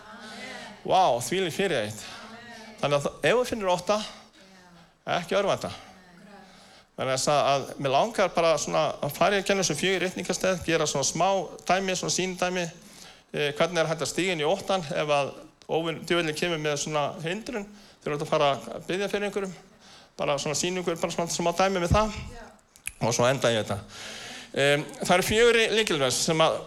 [0.84, 2.04] Vá, wow, því líf fyrir eitt.
[2.82, 4.00] Þannig að ef þú finnir ótta,
[5.16, 5.72] ekki örvænta.
[7.02, 10.60] Þannig að, að mér langar bara svona að fara í að kenna þessu fjögur rittningasteð,
[10.68, 11.30] gera svona smá
[11.66, 12.66] dæmi, svona síndæmi,
[13.34, 15.32] eh, hvernig er hægt að stíga inn í óttan ef að
[16.06, 17.66] djúvelin kemur með svona hindrun.
[18.04, 19.56] Þeir eru að fara að byggja fyrir einhverjum.
[20.20, 22.22] Bara svona síningur, bara svona smá dæmi með það.
[23.02, 23.80] Og svo enda ég þetta.
[24.52, 26.60] Um, það eru fjögri líkilvers sem að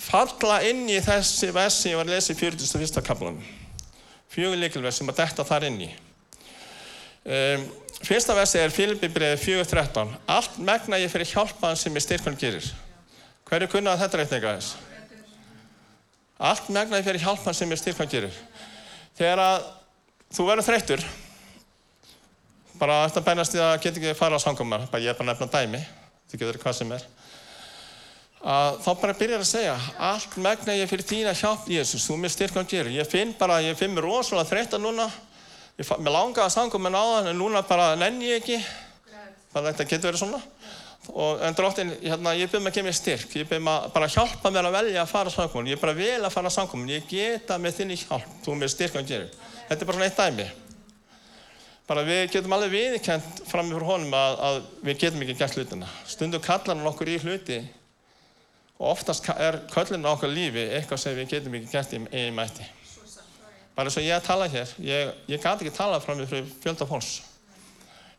[0.00, 3.04] falla inn í þessi versi ég var að lesa í 41.
[3.04, 3.44] kaplanum
[4.32, 5.94] fjögri líkilvers sem að detta þar inn í.
[7.24, 7.72] Um,
[8.08, 12.66] fyrsta versi er Filipi breiði 4.13 allt megna ég fyrir hjálpaðan sem ég styrkvæm gerir.
[13.48, 14.74] Hverju kunnaði þetta reytninga þess?
[16.44, 18.38] allt megna ég fyrir hjálpaðan sem ég styrkvæm gerir.
[19.18, 19.68] Þegar að
[20.34, 21.04] þú verður þreyttur
[22.78, 25.46] bara eftir að bænast því að geta ekki fara á sangumar ég er bara nefna
[25.46, 25.80] dæmi
[26.30, 27.04] þú getur hvað sem er
[28.44, 29.76] að þá bara byrjar að segja
[30.10, 32.92] allt megna ég fyrir þína hjálp Jésús þú mér styrkam gerir.
[32.92, 35.06] Ég finn bara, ég finn mér rosalega þreytta núna
[35.78, 38.60] mér langar að sangum en á það en núna bara nenn ég ekki
[39.54, 40.42] bara þetta getur verið svona
[41.12, 44.06] Og, en drottin, hérna, ég byrð maður að gefa mér styrk, ég byrð maður bara
[44.08, 46.48] að hjálpa mér að velja að fara á samkomin, ég er bara vel að fara
[46.48, 49.50] á samkomin, ég geta með þinni hjálp, þú með styrk að gera.
[49.68, 50.46] Þetta er bara svona eitt dæmi.
[51.84, 55.90] Bara við getum alveg viðkent fram með honum að, að við getum ekki gert hlutina.
[56.08, 57.60] Stundum kallar hann okkur í hluti
[58.78, 62.38] og oftast er köllin á okkar lífi eitthvað sem við getum ekki gert í eigin
[62.38, 62.64] mætti.
[63.74, 67.16] Bara eins og ég tala hér, ég, ég gæti ekki tala fram með fjölda fólks.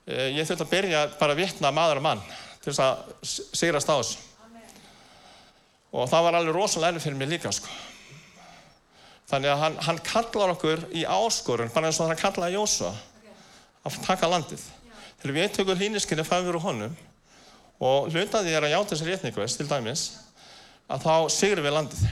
[0.06, 2.24] Eh, Ég þurfti að byrja bara að vitna maður og mann
[2.60, 4.18] til þess að sigrast á þessu.
[5.95, 7.72] Og það var alveg rosalega erfið fyrir mig líka, sko.
[9.32, 12.91] Þannig að hann, hann kallar okkur í áskorun, bara eins og hann kallaði Jósua,
[13.88, 14.62] að taka landið.
[15.22, 16.97] Þegar við tökum hlýniskinni fæður úr honum
[17.86, 20.03] og hlutaði er að játa þessi rétningveist, til dæmis,
[20.91, 22.03] að þá sigrum við landið.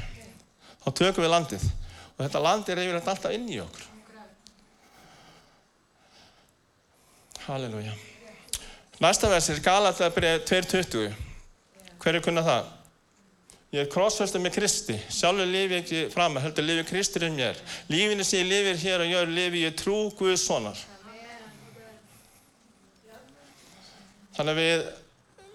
[0.86, 1.68] Þá tökum við landið.
[2.24, 3.90] Og þetta land er yfirleitt alltaf inn í okkur.
[7.50, 7.92] Halleluja.
[9.04, 11.18] Næsta vers er Galatabrið 2.20.
[12.00, 12.72] Hver er kunna það?
[13.76, 14.96] Ég er krossfestur með Kristi.
[15.12, 17.60] Sjálfur lifi ég ekki fram að heldur lifi Kristur in mér.
[17.92, 20.80] Lífinu sem ég lifir hér og jör lifi ég trú Guðs sonar.
[24.38, 24.90] Þannig að við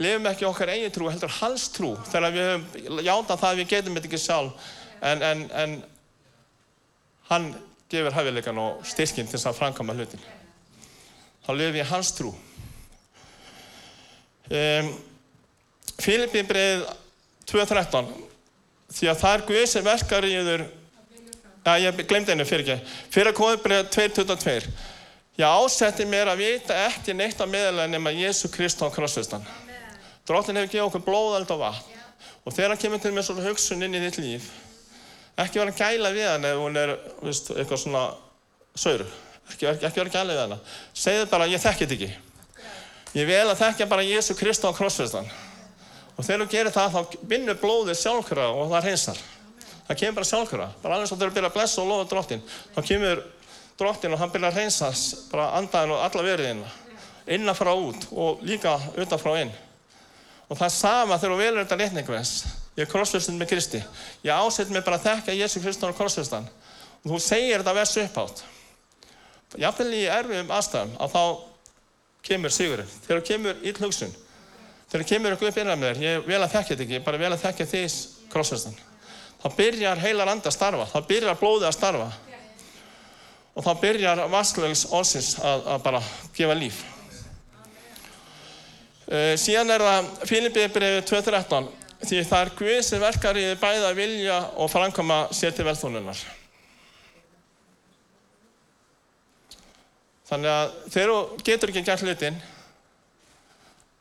[0.04, 1.96] lifum ekki okkar eigin trú, heldur hans trú.
[2.12, 4.74] Þegar við höfum játað það að við getum þetta ekki sjálf.
[4.98, 5.80] En, en, en
[7.28, 7.50] hann
[7.88, 10.22] gefur hæfileikan og styrkin til þess að framkama hlutin.
[11.46, 12.32] Þá lifum ég hans trú.
[14.48, 14.90] Um,
[15.98, 16.86] Filipi breið
[17.50, 18.06] 2.13
[18.96, 20.62] því að það er Guð sem verkar í yður
[21.66, 24.70] Já, ég glemdi einu fyrir ekki fyrir að kóði breið 2.22
[25.38, 29.44] Ég ásetti mér að vita ekki neitt á meðalega nema Jésu Krist á krossvistan
[30.28, 32.00] Drottin hefur gefið okkur blóðald og vatn.
[32.44, 34.48] Og þegar hann kemur til með svona hugsun inn í þitt líf
[35.38, 38.06] ekki vera gæla við hann ef hún er veist, eitthvað svona
[38.74, 39.06] sauru
[39.52, 40.62] ekki, ekki, vera gæla við hana
[40.92, 42.16] segðu bara ég þekki þetta ekki
[43.16, 45.28] Ég vil að þekkja bara Jésu Kristi á krossfestan.
[46.18, 49.22] Og þegar þú gerir það, þá vinnur blóðið sjálfkvara og það reynsar.
[49.86, 50.66] Það kemur bara sjálfkvara.
[50.82, 52.44] Bara alveg svo þegar þú byrjar að blessa og lofa drottin.
[52.74, 53.22] Þá kemur
[53.80, 54.90] drottin og hann byrjar að reynsa
[55.32, 56.74] bara andaðin og alla veriðina.
[57.38, 59.54] Innan frá út og líka utan frá inn.
[60.48, 62.34] Og það er sama þegar þú velur þetta rétningves.
[62.78, 63.82] Ég er krossfestin með Kristi.
[64.22, 66.46] Ég ásett mig bara að þekka Jésu Kristi á krossfestan.
[67.02, 68.44] Og þú segir þetta vers upphátt.
[69.58, 71.22] Jafnvel í erfiðum aðstæðum að þá
[72.28, 74.12] kemur sigurinn, þegar kemur ill hugsun
[74.88, 77.32] þegar kemur eitthvað upp innan með þér ég vil að þekka þetta ekki, bara vil
[77.32, 77.82] að þekka því
[78.32, 78.78] krossfestan,
[79.42, 82.08] þá byrjar heilar anda að starfa, þá byrjar blóðið að starfa
[83.58, 86.02] og þá byrjar vasklögs orðsins að, að bara
[86.36, 86.80] gefa líf
[89.08, 91.70] uh, síðan er það Filipiðbrið 2.13
[92.02, 96.20] því það er Guð sem verkar í bæða vilja og framkoma sér til velþónunar
[100.28, 102.34] Þannig að þegar þú getur ekki gert hlutin,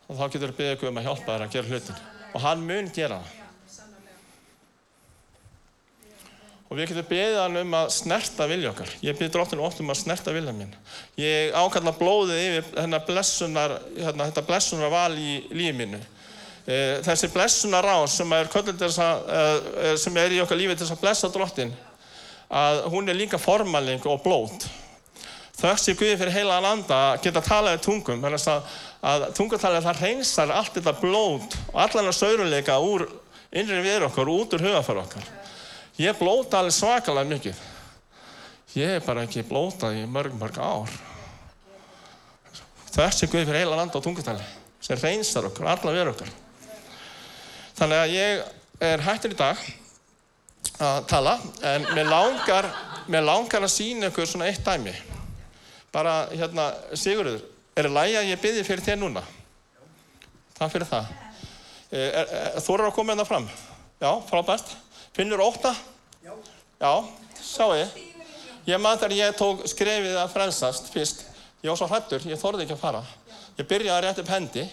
[0.09, 2.01] þá getur þú byggðið um að hjálpa þér að gera hlutin.
[2.33, 3.35] Og hann mun gera það.
[6.67, 8.91] Og við getum byggðið hann um að snerta vilja okkar.
[9.07, 10.75] Ég byrði dróttinu oft um að snerta vilja minn.
[11.15, 16.01] Ég ákalla blóðið yfir blessunar, hérna, þetta blessunar val í lífið mínu.
[16.67, 20.97] Eh, Þessi blessunar rás sem er, að, eh, sem er í okkar lífi til þess
[20.97, 21.71] að blessa dróttin,
[22.51, 24.65] að hún er líka formaling og blót.
[25.57, 28.65] Þökk sé Guði fyrir heila landa geta talað í tungum þannig að,
[29.01, 33.05] að tungutalið það reynsar allt þetta blót og allan að sauruleika úr
[33.51, 35.29] innri við okkar og út úr hugafæra okkar.
[35.97, 37.61] Ég blóta alveg svakalega mikið.
[38.75, 40.91] Ég er bara ekki blótað í mörg mörg ár.
[42.91, 44.51] Þökk sé Guði fyrir heila landa og tungutalið
[44.83, 46.35] sem reynsar okkur, allan við okkar
[47.77, 48.45] þannig að ég
[48.87, 49.67] er hættur í dag
[50.83, 52.71] að tala en mér langar
[53.07, 54.93] mér langar að sína ykkur svona eitt dæmi
[55.93, 57.39] bara hérna, Sigurður,
[57.73, 59.23] er það lægi að ég byrði fyrir þér núna?
[60.57, 61.07] Takk fyrir það.
[62.65, 63.47] Þú eru að koma hérna fram?
[64.01, 64.73] Já, frábært.
[65.15, 65.71] Finnur óta?
[66.25, 66.33] Já.
[66.77, 66.91] Já,
[67.41, 67.95] sjáu ég.
[68.67, 71.23] Ég maður þegar ég tók skrefið að frelsast fyrst,
[71.63, 73.03] ég var svo hrættur, ég þorði ekki að fara.
[73.57, 74.65] Ég byrjaði að rétta upp hendi,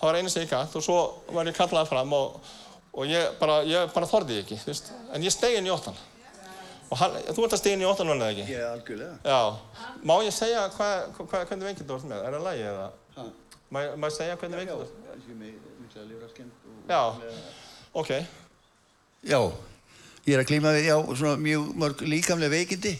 [0.00, 0.98] það var einu sem ég gætt og svo
[1.36, 2.38] var ég kallað fram og,
[2.96, 4.90] og ég, bara, ég bara þorði ekki, þú veist.
[5.14, 5.98] En ég stegi inn í óttan.
[6.90, 8.50] Og hann, þú ert að stegin í óttan núna eða ekki?
[8.50, 9.18] Ég er algjörlega.
[9.22, 9.92] Já.
[10.10, 10.88] Má ég segja hva,
[11.20, 12.24] hva, hvernig vengild þú ert með?
[12.26, 12.88] Er það lægi eða?
[13.18, 13.26] Ha,
[13.70, 14.96] Má, má ég segja hvernig já, vengild þú ert?
[15.14, 15.52] ég sé mig
[15.84, 16.80] mikla lifraskemmt og...
[16.90, 17.02] Já.
[18.00, 18.10] Ok.
[19.30, 19.38] Já,
[20.26, 22.96] ég er að klíma við, já, svona mjög mörg líkamlega veikindi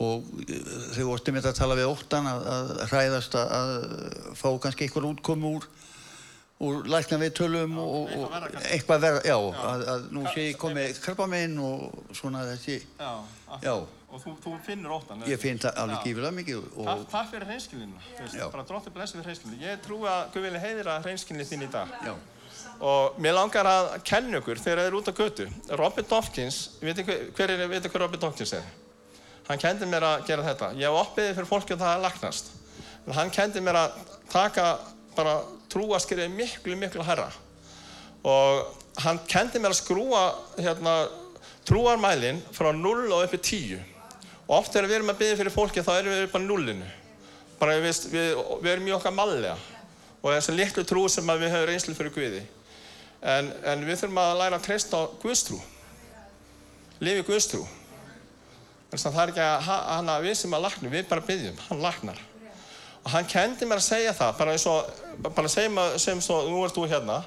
[0.00, 0.62] og eh,
[0.94, 5.08] þau vortum þetta að tala við óttan að, að hræðast að, að fá kannski einhver
[5.10, 5.66] útkomu úr
[6.60, 8.72] úr lækna við tölum og, eitthvað og kannski.
[8.76, 9.36] eitthvað verða, já,
[9.70, 13.12] Að, að nú sé ég komið krabbamein og svona þessi, Já.
[13.64, 13.74] já,
[14.10, 15.20] Og þú, þú finnur óttan.
[15.30, 16.04] ég finn það alveg Já.
[16.04, 18.00] gífilega mikið Takk, og, takk fyrir hreinskilinu.
[18.34, 18.46] Já.
[18.50, 19.60] Bara dróttir blessi fyrir hreinskilinu.
[19.62, 21.88] Ég trúi að Guð vilja heiðra hreinskilinu þín í dag.
[22.04, 22.14] já,
[22.80, 25.46] Og mér langar að kenna ykkur þegar þið eru út á götu.
[25.78, 28.62] Robert Dawkins, veitir hver, hver, er, Robert Dawkins er?
[29.48, 30.72] Hann kendi mér að gera þetta.
[30.78, 32.50] Ég hef oppiðið fyrir fólki og það er lagnast.
[33.06, 33.92] En hann kendi mér að
[34.32, 34.66] taka
[35.16, 35.38] bara
[35.72, 37.28] trúaskriðið miklu, miklu herra.
[38.26, 40.22] Og hann kendi mér að skrúa
[40.58, 40.94] hérna,
[41.68, 43.82] trúarmælinn frá 0 og upp í 10.
[44.48, 46.88] Og oft þegar við erum að byggja fyrir fólki þá erum við upp á 0-inu.
[47.60, 48.30] Bara við, við,
[48.64, 49.56] við erum í okkar mallega
[50.20, 52.40] og þessi litlu trú sem við höfum reynslu fyrir Guði.
[53.20, 55.60] En, en við þurfum að læra að treysta Guðstrú.
[57.00, 57.62] Lifi Guðstrú.
[58.90, 61.24] Þannig að það er ekki að ha- hann að við sem að lakna, við bara
[61.28, 62.20] byggjum, hann laknar.
[63.04, 66.40] Og hann kendi mér að segja það, bara eins og, bara segjum að, segjum svo,
[66.50, 67.20] nú ert þú hérna.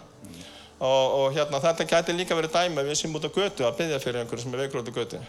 [0.83, 3.77] Og, og hérna, þetta gæti líka verið dæmi að við sem út á götu að
[3.79, 5.21] byggja fyrir einhverju sem er veikur út á götu.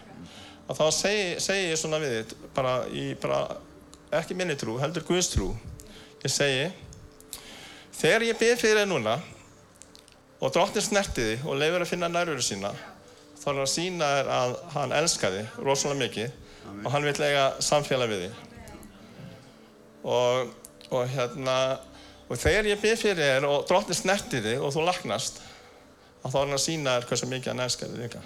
[0.64, 3.44] Og þá segi, segi ég svona við þitt, bara í, bara,
[4.20, 5.52] ekki minni trú, heldur Guðstrú.
[6.24, 6.72] Ég segi,
[7.94, 9.14] Þegar ég byrð fyrir þig núna
[10.42, 12.72] og drottin snerti þig og leifur að finna nærveru sína
[13.38, 17.14] þá er hann að sína þér að hann elskar þig rosalega mikið og hann vil
[17.22, 18.42] eiga samfélag við þig.
[20.04, 20.52] Og,
[20.92, 21.56] og hérna,
[22.28, 25.40] og þegar ég byrð fyrir þér og drottin snerti þig og þú laknast
[26.24, 28.24] þá er hann að sína þér hversu mikið hann elskar þig líka.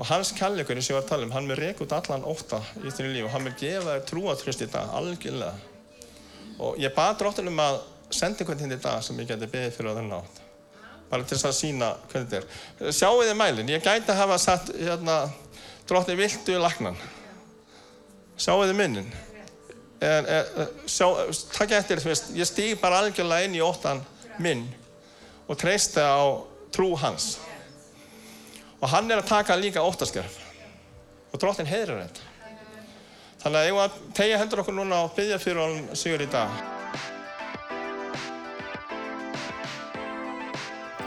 [0.00, 2.62] Og hans kærleikurinn sem ég var að tala um, hann vil reka út allan ótta
[2.80, 5.52] í þínu líf og hann vil gefa þér trúatröst í dag, algjörlega.
[6.60, 9.76] Og ég bað drottin um að senda einhvern hinn í dag sem ég geti beðið
[9.76, 10.40] fyrir á þennan átt.
[11.10, 12.94] Bara til þess að sína hvernig þetta er.
[12.96, 15.16] Sjáu þið mælinn, ég gæti að hafa satt hérna,
[15.90, 16.98] drottin viltu lagnan.
[18.40, 19.12] Sjáu þið minnin.
[20.00, 20.28] En,
[20.88, 21.06] sjá,
[21.52, 22.00] takk eftir,
[22.32, 24.00] ég stíg bara algjörlega inn í óttan
[24.40, 24.64] minn
[25.44, 26.40] og treysti á
[26.72, 27.34] trú hans.
[28.80, 30.38] Og hann er að taka líka óttaskerf.
[31.30, 32.28] Og drottin heiðrar þetta.
[33.40, 36.30] Þannig að ég var að tegja hendur okkur núna og byggja fyrir honum sigur í
[36.32, 36.56] dag.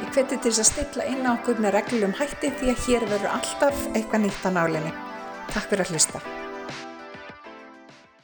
[0.03, 3.09] Ég hveti til þess að stilla inn á okkur með reglum hætti því að hér
[3.09, 4.95] verður alltaf eitthvað nýtt á nálinni.
[5.53, 6.25] Takk fyrir að hlusta.